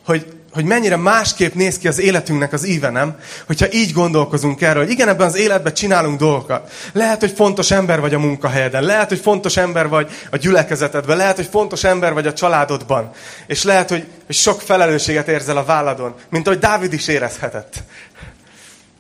Hogy, 0.05 0.27
hogy 0.53 0.65
mennyire 0.65 0.97
másképp 0.97 1.55
néz 1.55 1.79
ki 1.79 1.89
az 1.89 1.99
életünknek 1.99 2.53
az 2.53 2.67
íve, 2.67 2.91
nem? 2.91 3.19
Hogyha 3.47 3.73
így 3.73 3.93
gondolkozunk 3.93 4.63
erről, 4.63 4.83
hogy 4.83 4.93
igen, 4.93 5.09
ebben 5.09 5.27
az 5.27 5.37
életben 5.37 5.75
csinálunk 5.75 6.19
dolgokat. 6.19 6.73
Lehet, 6.93 7.21
hogy 7.21 7.31
fontos 7.31 7.71
ember 7.71 8.01
vagy 8.01 8.15
a 8.15 8.19
munkahelyeden, 8.19 8.83
lehet, 8.83 9.09
hogy 9.09 9.19
fontos 9.19 9.57
ember 9.57 9.89
vagy 9.89 10.11
a 10.31 10.37
gyülekezetedben, 10.37 11.17
lehet, 11.17 11.37
hogy 11.37 11.47
fontos 11.47 11.85
ember 11.85 12.13
vagy 12.13 12.27
a 12.27 12.33
családodban, 12.33 13.11
és 13.47 13.63
lehet, 13.63 13.89
hogy, 13.89 14.07
hogy 14.27 14.35
sok 14.35 14.61
felelősséget 14.61 15.29
érzel 15.29 15.57
a 15.57 15.65
válladon, 15.65 16.15
mint 16.31 16.47
ahogy 16.47 16.59
Dávid 16.59 16.93
is 16.93 17.09
érezhetett. 17.09 17.83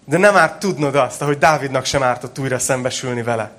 De 0.08 0.18
nem 0.18 0.36
árt 0.36 0.58
tudnod 0.58 0.94
azt, 0.94 1.22
ahogy 1.22 1.38
Dávidnak 1.38 1.84
sem 1.84 2.02
ártott 2.02 2.38
újra 2.38 2.58
szembesülni 2.58 3.22
vele, 3.22 3.52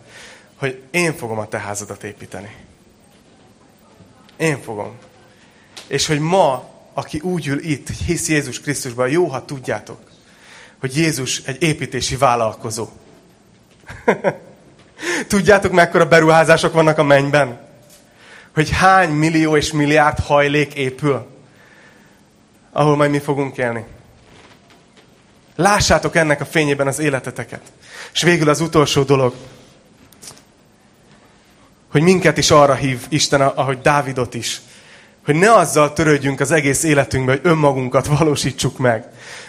hogy 0.55 0.81
én 0.91 1.13
fogom 1.13 1.37
a 1.37 1.47
te 1.47 1.59
házadat 1.59 2.03
építeni. 2.03 2.55
Én 4.37 4.61
fogom. 4.61 4.95
És 5.87 6.07
hogy 6.07 6.19
ma, 6.19 6.69
aki 6.93 7.19
úgy 7.19 7.47
ül 7.47 7.63
itt, 7.63 7.89
hisz 7.89 8.27
Jézus 8.27 8.61
Krisztusban, 8.61 9.09
jó, 9.09 9.25
ha 9.25 9.45
tudjátok, 9.45 9.99
hogy 10.79 10.97
Jézus 10.97 11.41
egy 11.45 11.61
építési 11.61 12.15
vállalkozó. 12.15 12.87
tudjátok, 15.27 15.71
mekkora 15.71 16.07
beruházások 16.07 16.73
vannak 16.73 16.97
a 16.97 17.03
mennyben? 17.03 17.59
Hogy 18.53 18.69
hány 18.69 19.09
millió 19.09 19.55
és 19.55 19.71
milliárd 19.71 20.19
hajlék 20.19 20.73
épül, 20.73 21.27
ahol 22.71 22.95
majd 22.95 23.11
mi 23.11 23.19
fogunk 23.19 23.57
élni. 23.57 23.85
Lássátok 25.59 26.15
ennek 26.15 26.41
a 26.41 26.45
fényében 26.45 26.87
az 26.87 26.99
életeteket. 26.99 27.61
És 28.13 28.21
végül 28.21 28.49
az 28.49 28.61
utolsó 28.61 29.03
dolog, 29.03 29.33
hogy 31.91 32.01
minket 32.01 32.37
is 32.37 32.51
arra 32.51 32.73
hív 32.73 33.05
Isten, 33.09 33.41
ahogy 33.41 33.81
Dávidot 33.81 34.33
is, 34.33 34.61
hogy 35.25 35.35
ne 35.35 35.53
azzal 35.53 35.93
törődjünk 35.93 36.39
az 36.39 36.51
egész 36.51 36.83
életünkben, 36.83 37.35
hogy 37.35 37.51
önmagunkat 37.51 38.07
valósítsuk 38.17 38.77
meg. 38.77 39.05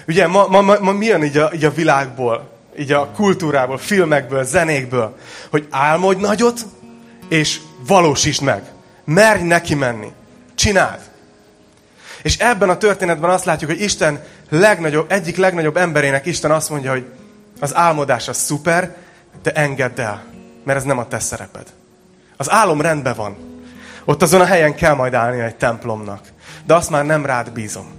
Ugye 0.08 0.26
ma, 0.26 0.46
ma, 0.46 0.60
ma, 0.60 0.76
ma 0.80 0.92
mi 0.92 1.06
jön 1.06 1.22
így 1.22 1.36
a, 1.36 1.50
így 1.54 1.64
a 1.64 1.72
világból, 1.72 2.50
így 2.78 2.92
a 2.92 3.10
kultúrából, 3.10 3.78
filmekből, 3.78 4.44
zenékből, 4.44 5.16
hogy 5.50 5.66
álmodj 5.70 6.20
nagyot, 6.20 6.60
és 7.28 7.60
valósítsd 7.86 8.42
meg. 8.42 8.62
Merj 9.04 9.42
neki 9.42 9.74
menni. 9.74 10.12
Csináld. 10.54 11.00
És 12.22 12.36
ebben 12.38 12.68
a 12.68 12.78
történetben 12.78 13.30
azt 13.30 13.44
látjuk, 13.44 13.70
hogy 13.70 13.80
Isten 13.80 14.22
legnagyobb, 14.50 15.12
egyik 15.12 15.36
legnagyobb 15.36 15.76
emberének 15.76 16.26
Isten 16.26 16.50
azt 16.50 16.70
mondja, 16.70 16.90
hogy 16.90 17.06
az 17.60 17.74
álmodás 17.74 18.28
az 18.28 18.36
szuper, 18.36 18.96
de 19.42 19.50
engedd 19.50 20.00
el, 20.00 20.24
mert 20.64 20.78
ez 20.78 20.84
nem 20.84 20.98
a 20.98 21.08
te 21.08 21.18
szereped. 21.18 21.66
Az 22.36 22.50
álom 22.50 22.80
rendben 22.80 23.14
van. 23.16 23.36
Ott 24.04 24.22
azon 24.22 24.40
a 24.40 24.44
helyen 24.44 24.74
kell 24.74 24.94
majd 24.94 25.14
állni 25.14 25.40
egy 25.40 25.56
templomnak. 25.56 26.20
De 26.66 26.74
azt 26.74 26.90
már 26.90 27.04
nem 27.06 27.26
rád 27.26 27.52
bízom. 27.52 27.90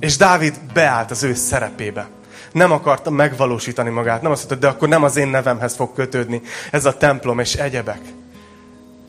És 0.00 0.16
Dávid 0.16 0.54
beállt 0.72 1.10
az 1.10 1.22
ő 1.22 1.34
szerepébe. 1.34 2.08
Nem 2.52 2.72
akarta 2.72 3.10
megvalósítani 3.10 3.90
magát. 3.90 4.22
Nem 4.22 4.30
azt 4.30 4.48
mondta, 4.48 4.66
de 4.66 4.74
akkor 4.74 4.88
nem 4.88 5.02
az 5.02 5.16
én 5.16 5.28
nevemhez 5.28 5.74
fog 5.74 5.94
kötődni 5.94 6.42
ez 6.70 6.84
a 6.84 6.96
templom 6.96 7.38
és 7.38 7.54
egyebek. 7.54 8.00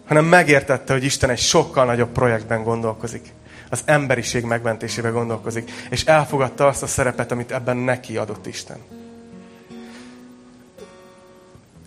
Hanem 0.07 0.25
megértette, 0.25 0.93
hogy 0.93 1.03
Isten 1.03 1.29
egy 1.29 1.39
sokkal 1.39 1.85
nagyobb 1.85 2.09
projektben 2.09 2.63
gondolkozik 2.63 3.33
az 3.69 3.81
emberiség 3.85 4.43
megmentésébe 4.43 5.09
gondolkozik, 5.09 5.71
és 5.89 6.05
elfogadta 6.05 6.67
azt 6.67 6.83
a 6.83 6.87
szerepet, 6.87 7.31
amit 7.31 7.51
ebben 7.51 7.77
neki 7.77 8.17
adott 8.17 8.47
Isten. 8.47 8.77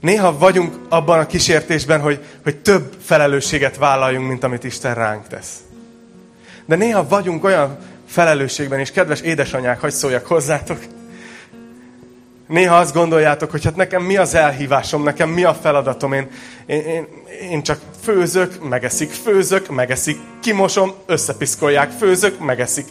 Néha 0.00 0.38
vagyunk 0.38 0.74
abban 0.88 1.18
a 1.18 1.26
kísértésben, 1.26 2.00
hogy, 2.00 2.24
hogy 2.42 2.56
több 2.56 2.96
felelősséget 3.02 3.76
vállaljunk, 3.76 4.28
mint 4.28 4.44
amit 4.44 4.64
Isten 4.64 4.94
ránk 4.94 5.26
tesz. 5.26 5.58
De 6.66 6.76
néha 6.76 7.08
vagyunk 7.08 7.44
olyan 7.44 7.78
felelősségben, 8.06 8.78
és 8.78 8.90
kedves 8.90 9.20
édesanyák, 9.20 9.80
hogy 9.80 9.92
szóljak 9.92 10.26
hozzátok, 10.26 10.78
Néha 12.50 12.76
azt 12.76 12.94
gondoljátok, 12.94 13.50
hogy 13.50 13.64
hát 13.64 13.76
nekem 13.76 14.02
mi 14.02 14.16
az 14.16 14.34
elhívásom, 14.34 15.02
nekem 15.02 15.28
mi 15.28 15.44
a 15.44 15.54
feladatom. 15.54 16.12
Én, 16.12 16.30
én, 16.66 16.80
én, 16.80 17.06
én 17.50 17.62
csak 17.62 17.80
főzök, 18.12 18.68
megeszik, 18.68 19.10
főzök, 19.10 19.68
megeszik, 19.68 20.18
kimosom, 20.40 20.94
összepiszkolják, 21.06 21.90
főzök, 21.90 22.38
megeszik. 22.38 22.86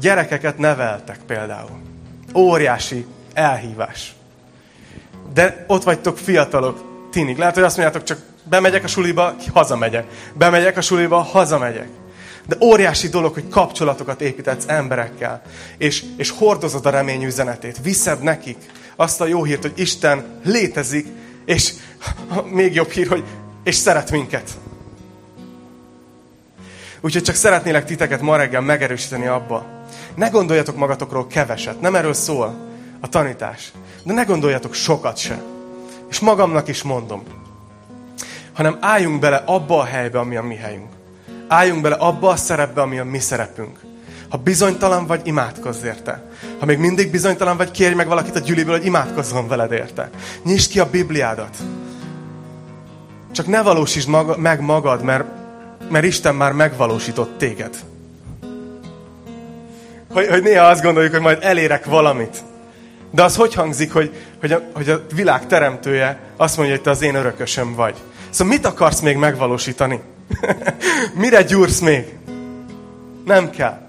Gyerekeket 0.00 0.58
neveltek 0.58 1.18
például. 1.26 1.80
Óriási 2.34 3.06
elhívás. 3.32 4.14
De 5.34 5.64
ott 5.68 5.82
vagytok 5.82 6.18
fiatalok, 6.18 7.08
tinik. 7.10 7.38
Lehet, 7.38 7.54
hogy 7.54 7.62
azt 7.62 7.76
mondjátok, 7.76 8.06
csak 8.06 8.18
bemegyek 8.44 8.84
a 8.84 8.88
suliba, 8.88 9.34
hazamegyek. 9.52 10.06
Bemegyek 10.34 10.76
a 10.76 10.80
suliba, 10.80 11.18
hazamegyek. 11.18 11.88
De 12.46 12.56
óriási 12.60 13.08
dolog, 13.08 13.34
hogy 13.34 13.48
kapcsolatokat 13.48 14.20
építetsz 14.20 14.68
emberekkel, 14.68 15.42
és, 15.78 16.04
és 16.16 16.30
hordozod 16.30 16.86
a 16.86 16.90
remény 16.90 17.24
üzenetét, 17.24 17.78
viszed 17.82 18.22
nekik 18.22 18.58
azt 18.96 19.20
a 19.20 19.26
jó 19.26 19.44
hírt, 19.44 19.62
hogy 19.62 19.72
Isten 19.76 20.40
létezik, 20.44 21.06
és 21.44 21.72
még 22.44 22.74
jobb 22.74 22.90
hír, 22.90 23.08
hogy 23.08 23.24
és 23.62 23.74
szeret 23.74 24.10
minket. 24.10 24.50
Úgyhogy 27.00 27.22
csak 27.22 27.34
szeretnélek 27.34 27.84
titeket 27.84 28.20
ma 28.20 28.36
reggel 28.36 28.60
megerősíteni 28.60 29.26
abba. 29.26 29.66
Ne 30.14 30.28
gondoljatok 30.28 30.76
magatokról 30.76 31.26
keveset, 31.26 31.80
nem 31.80 31.94
erről 31.94 32.12
szól 32.12 32.54
a 33.00 33.08
tanítás. 33.08 33.72
De 34.02 34.12
ne 34.12 34.22
gondoljatok 34.22 34.74
sokat 34.74 35.16
se. 35.16 35.42
És 36.10 36.20
magamnak 36.20 36.68
is 36.68 36.82
mondom. 36.82 37.22
Hanem 38.52 38.78
álljunk 38.80 39.20
bele 39.20 39.36
abba 39.36 39.78
a 39.78 39.84
helybe, 39.84 40.18
ami 40.18 40.36
a 40.36 40.42
mi 40.42 40.54
helyünk 40.54 40.94
álljunk 41.48 41.82
bele 41.82 41.94
abba 41.94 42.28
a 42.28 42.36
szerepbe, 42.36 42.80
ami 42.80 42.98
a 42.98 43.04
mi 43.04 43.18
szerepünk. 43.18 43.78
Ha 44.34 44.40
bizonytalan 44.40 45.06
vagy, 45.06 45.20
imádkozz 45.24 45.84
érte. 45.84 46.22
Ha 46.58 46.66
még 46.66 46.78
mindig 46.78 47.10
bizonytalan 47.10 47.56
vagy, 47.56 47.70
kérj 47.70 47.94
meg 47.94 48.06
valakit 48.06 48.36
a 48.36 48.38
gyűliből, 48.38 48.76
hogy 48.76 48.86
imádkozzon 48.86 49.48
veled 49.48 49.72
érte. 49.72 50.10
Nyisd 50.44 50.70
ki 50.70 50.80
a 50.80 50.90
Bibliádat. 50.90 51.56
Csak 53.32 53.46
ne 53.46 53.62
valósítsd 53.62 54.08
maga, 54.08 54.36
meg 54.36 54.60
magad, 54.60 55.02
mert, 55.02 55.24
mert 55.90 56.04
Isten 56.04 56.34
már 56.34 56.52
megvalósított 56.52 57.38
téged. 57.38 57.76
Hogy, 60.12 60.26
hogy 60.26 60.42
néha 60.42 60.66
azt 60.66 60.82
gondoljuk, 60.82 61.12
hogy 61.12 61.22
majd 61.22 61.38
elérek 61.40 61.84
valamit. 61.84 62.36
De 63.10 63.22
az 63.22 63.36
hogy 63.36 63.54
hangzik, 63.54 63.92
hogy, 63.92 64.14
hogy, 64.40 64.52
a, 64.52 64.62
hogy 64.72 64.88
a 64.88 65.02
világ 65.14 65.46
teremtője 65.46 66.18
azt 66.36 66.56
mondja, 66.56 66.74
hogy 66.74 66.84
te 66.84 66.90
az 66.90 67.02
én 67.02 67.14
örökösöm 67.14 67.74
vagy. 67.74 67.94
Szóval 68.30 68.54
mit 68.54 68.66
akarsz 68.66 69.00
még 69.00 69.16
megvalósítani? 69.16 70.00
Mire 71.22 71.42
gyúrsz 71.42 71.80
még? 71.80 72.04
Nem 73.24 73.50
kell. 73.50 73.83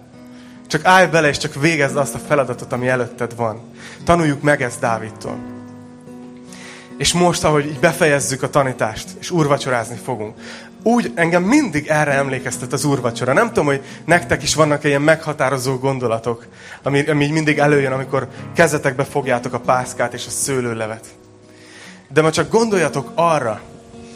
Csak 0.76 0.86
állj 0.86 1.08
bele, 1.08 1.28
és 1.28 1.38
csak 1.38 1.62
végezd 1.62 1.96
azt 1.96 2.16
a 2.16 2.20
feladatot, 2.28 2.74
ami 2.74 2.88
előtted 2.88 3.36
van. 3.36 3.60
Tanuljuk 4.04 4.42
meg 4.42 4.62
ezt 4.62 4.80
Dávidtól. 4.80 5.38
És 6.98 7.14
most, 7.14 7.44
ahogy 7.44 7.66
így 7.66 7.80
befejezzük 7.80 8.44
a 8.44 8.50
tanítást, 8.50 9.10
és 9.20 9.32
úrvacsorázni 9.32 10.00
fogunk, 10.04 10.38
úgy 10.84 11.12
engem 11.16 11.44
mindig 11.44 11.88
erre 11.88 12.12
emlékeztet 12.12 12.74
az 12.74 12.86
úrvacsora. 12.86 13.34
Nem 13.34 13.48
tudom, 13.48 13.66
hogy 13.66 13.82
nektek 14.06 14.44
is 14.44 14.56
vannak 14.56 14.84
ilyen 14.84 15.02
meghatározó 15.02 15.76
gondolatok, 15.76 16.46
ami, 16.84 17.06
ami 17.08 17.28
mindig 17.28 17.58
előjön, 17.58 17.92
amikor 17.92 18.28
kezetekbe 18.56 19.04
fogjátok 19.04 19.54
a 19.54 19.60
pászkát 19.60 20.14
és 20.14 20.26
a 20.28 20.30
szőlőlevet. 20.30 21.06
De 22.10 22.22
ma 22.22 22.32
csak 22.32 22.50
gondoljatok 22.50 23.12
arra, 23.14 23.62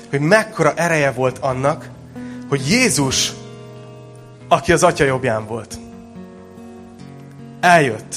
hogy 0.10 0.20
mekkora 0.20 0.74
ereje 0.76 1.12
volt 1.12 1.38
annak, 1.38 1.90
hogy 2.50 2.70
Jézus, 2.70 3.32
aki 4.48 4.72
az 4.72 4.84
atya 4.84 5.04
jobbján 5.04 5.46
volt, 5.46 5.78
eljött, 7.60 8.16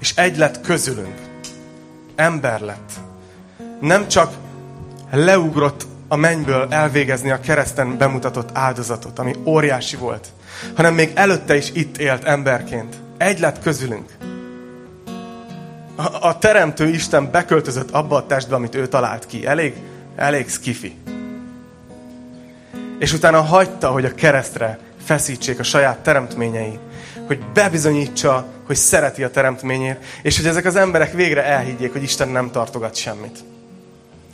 és 0.00 0.12
egy 0.16 0.36
lett 0.36 0.60
közülünk. 0.60 1.14
Ember 2.14 2.60
lett. 2.60 2.90
Nem 3.80 4.08
csak 4.08 4.34
leugrott 5.10 5.86
a 6.08 6.16
mennyből 6.16 6.66
elvégezni 6.70 7.30
a 7.30 7.40
kereszten 7.40 7.98
bemutatott 7.98 8.48
áldozatot, 8.52 9.18
ami 9.18 9.34
óriási 9.44 9.96
volt, 9.96 10.28
hanem 10.74 10.94
még 10.94 11.10
előtte 11.14 11.56
is 11.56 11.70
itt 11.72 11.98
élt 11.98 12.24
emberként. 12.24 12.96
Egy 13.16 13.40
lett 13.40 13.62
közülünk. 13.62 14.10
A, 16.20 16.38
teremtő 16.38 16.88
Isten 16.88 17.30
beköltözött 17.30 17.90
abba 17.90 18.16
a 18.16 18.26
testbe, 18.26 18.54
amit 18.54 18.74
ő 18.74 18.86
talált 18.86 19.26
ki. 19.26 19.46
Elég, 19.46 19.74
elég 20.16 20.48
skifi. 20.48 20.96
És 22.98 23.12
utána 23.12 23.40
hagyta, 23.40 23.90
hogy 23.90 24.04
a 24.04 24.14
keresztre 24.14 24.78
feszítsék 25.04 25.58
a 25.58 25.62
saját 25.62 25.98
teremtményei. 25.98 26.78
Hogy 27.26 27.38
bebizonyítsa, 27.54 28.46
hogy 28.72 28.80
szereti 28.80 29.24
a 29.24 29.30
teremtményét, 29.30 29.98
és 30.22 30.36
hogy 30.36 30.46
ezek 30.46 30.64
az 30.64 30.76
emberek 30.76 31.12
végre 31.12 31.44
elhiggyék, 31.44 31.92
hogy 31.92 32.02
Isten 32.02 32.28
nem 32.28 32.50
tartogat 32.50 32.94
semmit 32.94 33.38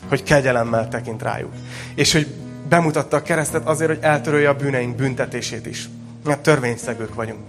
hogy 0.09 0.23
kegyelemmel 0.23 0.89
tekint 0.89 1.23
rájuk. 1.23 1.53
És 1.95 2.13
hogy 2.13 2.27
bemutatta 2.69 3.17
a 3.17 3.23
keresztet 3.23 3.67
azért, 3.67 3.91
hogy 3.91 4.03
eltörölje 4.03 4.49
a 4.49 4.55
bűneink 4.55 4.97
büntetését 4.97 5.67
is. 5.67 5.89
Mert 6.25 6.41
törvényszegők 6.41 7.15
vagyunk. 7.15 7.41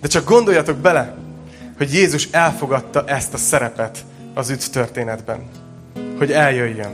De 0.00 0.08
csak 0.08 0.24
gondoljatok 0.24 0.76
bele, 0.76 1.16
hogy 1.76 1.94
Jézus 1.94 2.28
elfogadta 2.30 3.04
ezt 3.06 3.34
a 3.34 3.36
szerepet 3.36 3.98
az 4.34 4.50
üdv 4.50 4.64
történetben. 4.72 5.48
Hogy 6.18 6.32
eljöjjön. 6.32 6.92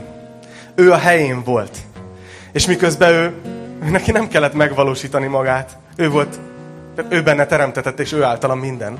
Ő 0.75 0.91
a 0.91 0.97
helyén 0.97 1.43
volt. 1.43 1.77
És 2.51 2.65
miközben 2.65 3.13
ő, 3.13 3.33
neki 3.89 4.11
nem 4.11 4.27
kellett 4.27 4.53
megvalósítani 4.53 5.27
magát. 5.27 5.77
Ő 5.95 6.09
volt, 6.09 6.39
ő 7.09 7.23
benne 7.23 7.45
teremtetett, 7.45 7.99
és 7.99 8.11
ő 8.11 8.23
általa 8.23 8.55
minden. 8.55 8.99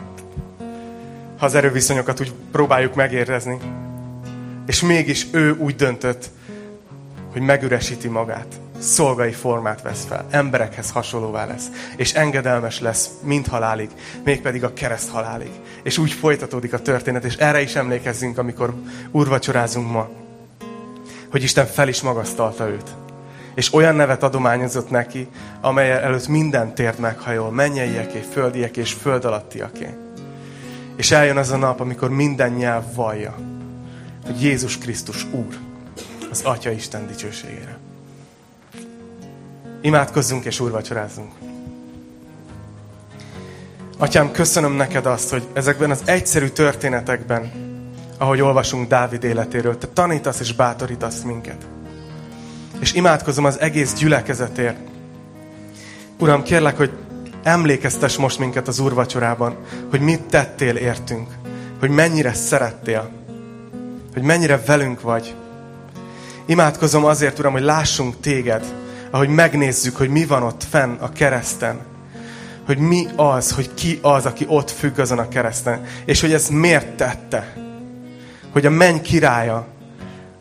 Ha 1.37 1.45
az 1.45 1.53
erőviszonyokat 1.53 2.19
úgy 2.19 2.33
próbáljuk 2.51 2.95
megérdezni. 2.95 3.57
És 4.65 4.81
mégis 4.81 5.27
ő 5.31 5.55
úgy 5.57 5.75
döntött, 5.75 6.29
hogy 7.31 7.41
megüresíti 7.41 8.07
magát. 8.07 8.47
Szolgai 8.79 9.31
formát 9.31 9.81
vesz 9.81 10.05
fel. 10.05 10.25
Emberekhez 10.29 10.91
hasonlóvá 10.91 11.45
lesz. 11.45 11.65
És 11.95 12.13
engedelmes 12.13 12.79
lesz, 12.79 13.09
mint 13.23 13.47
halálig. 13.47 13.89
Mégpedig 14.23 14.63
a 14.63 14.73
kereszt 14.73 15.09
halálig. 15.09 15.49
És 15.83 15.97
úgy 15.97 16.11
folytatódik 16.11 16.73
a 16.73 16.81
történet. 16.81 17.23
És 17.23 17.35
erre 17.35 17.61
is 17.61 17.75
emlékezzünk, 17.75 18.37
amikor 18.37 18.73
úrvacsorázunk 19.11 19.91
ma. 19.91 20.09
Hogy 21.31 21.43
Isten 21.43 21.65
fel 21.65 21.87
is 21.87 22.01
magasztalta 22.01 22.67
őt. 22.67 23.06
És 23.57 23.73
olyan 23.73 23.95
nevet 23.95 24.23
adományozott 24.23 24.89
neki, 24.89 25.27
amely 25.61 25.91
előtt 25.91 26.27
minden 26.27 26.75
tért 26.75 26.97
meghajol. 26.97 27.51
Mennyeieké, 27.51 28.19
földiek 28.31 28.77
és 28.77 28.93
föld 28.93 29.25
alattiaké. 29.25 29.97
És 30.95 31.11
eljön 31.11 31.37
az 31.37 31.51
a 31.51 31.57
nap, 31.57 31.79
amikor 31.79 32.09
minden 32.09 32.51
nyelv 32.51 32.83
vallja, 32.95 33.35
hogy 34.25 34.43
Jézus 34.43 34.77
Krisztus 34.77 35.25
Úr 35.31 35.57
az 36.31 36.41
Atya 36.43 36.71
Isten 36.71 37.07
dicsőségére. 37.07 37.77
Imádkozzunk 39.81 40.45
és 40.45 40.59
úrvacsorázzunk. 40.59 41.31
Atyám, 43.97 44.31
köszönöm 44.31 44.73
neked 44.73 45.05
azt, 45.05 45.29
hogy 45.29 45.47
ezekben 45.53 45.91
az 45.91 46.01
egyszerű 46.05 46.47
történetekben, 46.47 47.51
ahogy 48.17 48.41
olvasunk 48.41 48.87
Dávid 48.87 49.23
életéről, 49.23 49.77
te 49.77 49.87
tanítasz 49.87 50.39
és 50.39 50.53
bátorítasz 50.53 51.21
minket. 51.21 51.67
És 52.79 52.93
imádkozom 52.93 53.45
az 53.45 53.59
egész 53.59 53.93
gyülekezetért. 53.93 54.77
Uram, 56.19 56.43
kérlek, 56.43 56.77
hogy 56.77 56.91
emlékeztes 57.43 58.17
most 58.17 58.39
minket 58.39 58.67
az 58.67 58.79
úrvacsorában, 58.79 59.55
hogy 59.89 59.99
mit 59.99 60.21
tettél 60.21 60.75
értünk, 60.75 61.29
hogy 61.79 61.89
mennyire 61.89 62.33
szerettél, 62.33 63.09
hogy 64.13 64.21
mennyire 64.21 64.61
velünk 64.65 65.01
vagy. 65.01 65.35
Imádkozom 66.45 67.05
azért, 67.05 67.39
Uram, 67.39 67.51
hogy 67.51 67.61
lássunk 67.61 68.19
téged, 68.19 68.65
ahogy 69.11 69.29
megnézzük, 69.29 69.95
hogy 69.95 70.09
mi 70.09 70.25
van 70.25 70.43
ott 70.43 70.63
fenn 70.69 70.95
a 70.99 71.11
kereszten. 71.11 71.79
Hogy 72.65 72.77
mi 72.77 73.07
az, 73.15 73.51
hogy 73.51 73.73
ki 73.73 73.99
az, 74.01 74.25
aki 74.25 74.45
ott 74.47 74.71
függ 74.71 74.99
azon 74.99 75.19
a 75.19 75.27
kereszten. 75.27 75.83
És 76.05 76.21
hogy 76.21 76.33
ez 76.33 76.47
miért 76.47 76.95
tette. 76.95 77.53
Hogy 78.51 78.65
a 78.65 78.69
menny 78.69 79.01
királya, 79.01 79.67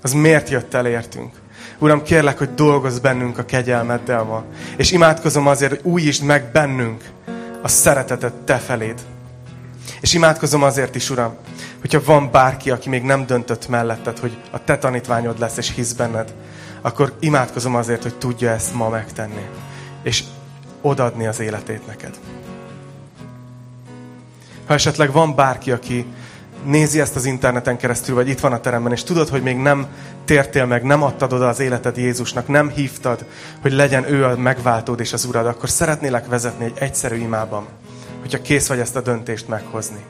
az 0.02 0.12
miért 0.12 0.48
jött 0.48 0.74
el 0.74 0.86
értünk. 0.86 1.32
Uram, 1.78 2.02
kérlek, 2.02 2.38
hogy 2.38 2.54
dolgozz 2.54 2.98
bennünk 2.98 3.38
a 3.38 3.44
kegyelmeddel 3.44 4.22
ma. 4.22 4.44
És 4.76 4.90
imádkozom 4.90 5.46
azért, 5.46 5.70
hogy 5.70 5.92
újítsd 5.92 6.24
meg 6.24 6.50
bennünk 6.52 7.04
a 7.62 7.68
szeretetet 7.68 8.34
te 8.34 8.56
feléd. 8.56 9.00
És 10.00 10.14
imádkozom 10.14 10.62
azért 10.62 10.94
is, 10.94 11.10
Uram, 11.10 11.34
hogyha 11.80 12.02
van 12.04 12.30
bárki, 12.30 12.70
aki 12.70 12.88
még 12.88 13.02
nem 13.02 13.26
döntött 13.26 13.68
melletted, 13.68 14.18
hogy 14.18 14.38
a 14.50 14.64
te 14.64 14.78
tanítványod 14.78 15.38
lesz 15.38 15.56
és 15.56 15.74
hisz 15.74 15.92
benned, 15.92 16.34
akkor 16.80 17.16
imádkozom 17.20 17.74
azért, 17.74 18.02
hogy 18.02 18.14
tudja 18.14 18.50
ezt 18.50 18.74
ma 18.74 18.88
megtenni. 18.88 19.46
És 20.02 20.24
odadni 20.80 21.26
az 21.26 21.40
életét 21.40 21.86
neked. 21.86 22.18
Ha 24.66 24.74
esetleg 24.74 25.12
van 25.12 25.34
bárki, 25.34 25.70
aki 25.70 26.06
nézi 26.64 27.00
ezt 27.00 27.16
az 27.16 27.24
interneten 27.24 27.76
keresztül, 27.76 28.14
vagy 28.14 28.28
itt 28.28 28.40
van 28.40 28.52
a 28.52 28.60
teremben, 28.60 28.92
és 28.92 29.02
tudod, 29.02 29.28
hogy 29.28 29.42
még 29.42 29.56
nem 29.56 29.86
tértél 30.24 30.66
meg, 30.66 30.82
nem 30.82 31.02
adtad 31.02 31.32
oda 31.32 31.48
az 31.48 31.60
életed 31.60 31.96
Jézusnak, 31.96 32.48
nem 32.48 32.68
hívtad, 32.68 33.24
hogy 33.62 33.72
legyen 33.72 34.12
ő 34.12 34.24
a 34.24 34.36
megváltód 34.36 35.00
és 35.00 35.12
az 35.12 35.24
urad, 35.24 35.46
akkor 35.46 35.68
szeretnélek 35.68 36.26
vezetni 36.26 36.64
egy 36.64 36.76
egyszerű 36.78 37.16
imában, 37.16 37.66
hogyha 38.20 38.42
kész 38.42 38.66
vagy 38.66 38.78
ezt 38.78 38.96
a 38.96 39.00
döntést 39.00 39.48
meghozni. 39.48 40.04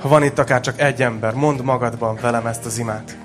Ha 0.00 0.08
van 0.08 0.22
itt 0.22 0.38
akár 0.38 0.60
csak 0.60 0.80
egy 0.80 1.02
ember, 1.02 1.34
mondd 1.34 1.62
magadban 1.62 2.18
velem 2.20 2.46
ezt 2.46 2.64
az 2.64 2.78
imát. 2.78 3.16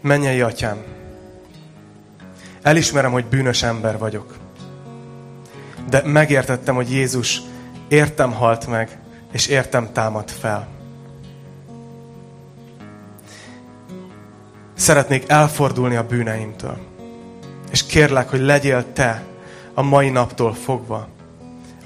Mennyei 0.00 0.40
atyám, 0.40 0.82
elismerem, 2.62 3.12
hogy 3.12 3.24
bűnös 3.24 3.62
ember 3.62 3.98
vagyok. 3.98 4.36
De 5.88 6.02
megértettem, 6.04 6.74
hogy 6.74 6.90
Jézus 6.90 7.40
értem 7.88 8.32
halt 8.32 8.66
meg, 8.66 8.98
és 9.34 9.46
értem 9.46 9.92
támad 9.92 10.30
fel. 10.30 10.68
Szeretnék 14.74 15.28
elfordulni 15.28 15.96
a 15.96 16.06
bűneimtől. 16.06 16.78
És 17.70 17.86
kérlek, 17.86 18.30
hogy 18.30 18.40
legyél 18.40 18.92
te 18.92 19.22
a 19.74 19.82
mai 19.82 20.10
naptól 20.10 20.54
fogva 20.54 21.08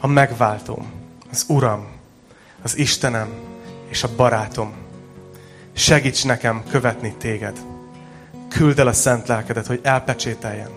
a 0.00 0.06
megváltóm, 0.06 0.90
az 1.30 1.44
Uram, 1.48 1.86
az 2.62 2.76
Istenem 2.76 3.28
és 3.88 4.02
a 4.02 4.14
barátom. 4.16 4.72
Segíts 5.72 6.24
nekem 6.24 6.62
követni 6.70 7.14
téged. 7.18 7.58
Küld 8.48 8.78
el 8.78 8.86
a 8.86 8.92
szent 8.92 9.28
lelkedet, 9.28 9.66
hogy 9.66 9.80
elpecsételjen, 9.82 10.70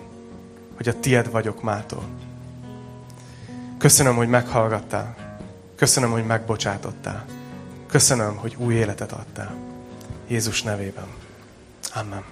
hogy 0.76 0.88
a 0.88 1.00
tied 1.00 1.30
vagyok 1.30 1.62
mától. 1.62 2.04
Köszönöm, 3.78 4.16
hogy 4.16 4.28
meghallgattál. 4.28 5.31
Köszönöm, 5.82 6.10
hogy 6.10 6.26
megbocsátottál. 6.26 7.24
Köszönöm, 7.86 8.36
hogy 8.36 8.56
új 8.58 8.74
életet 8.74 9.12
adtál. 9.12 9.54
Jézus 10.28 10.62
nevében. 10.62 11.06
Amen. 11.94 12.24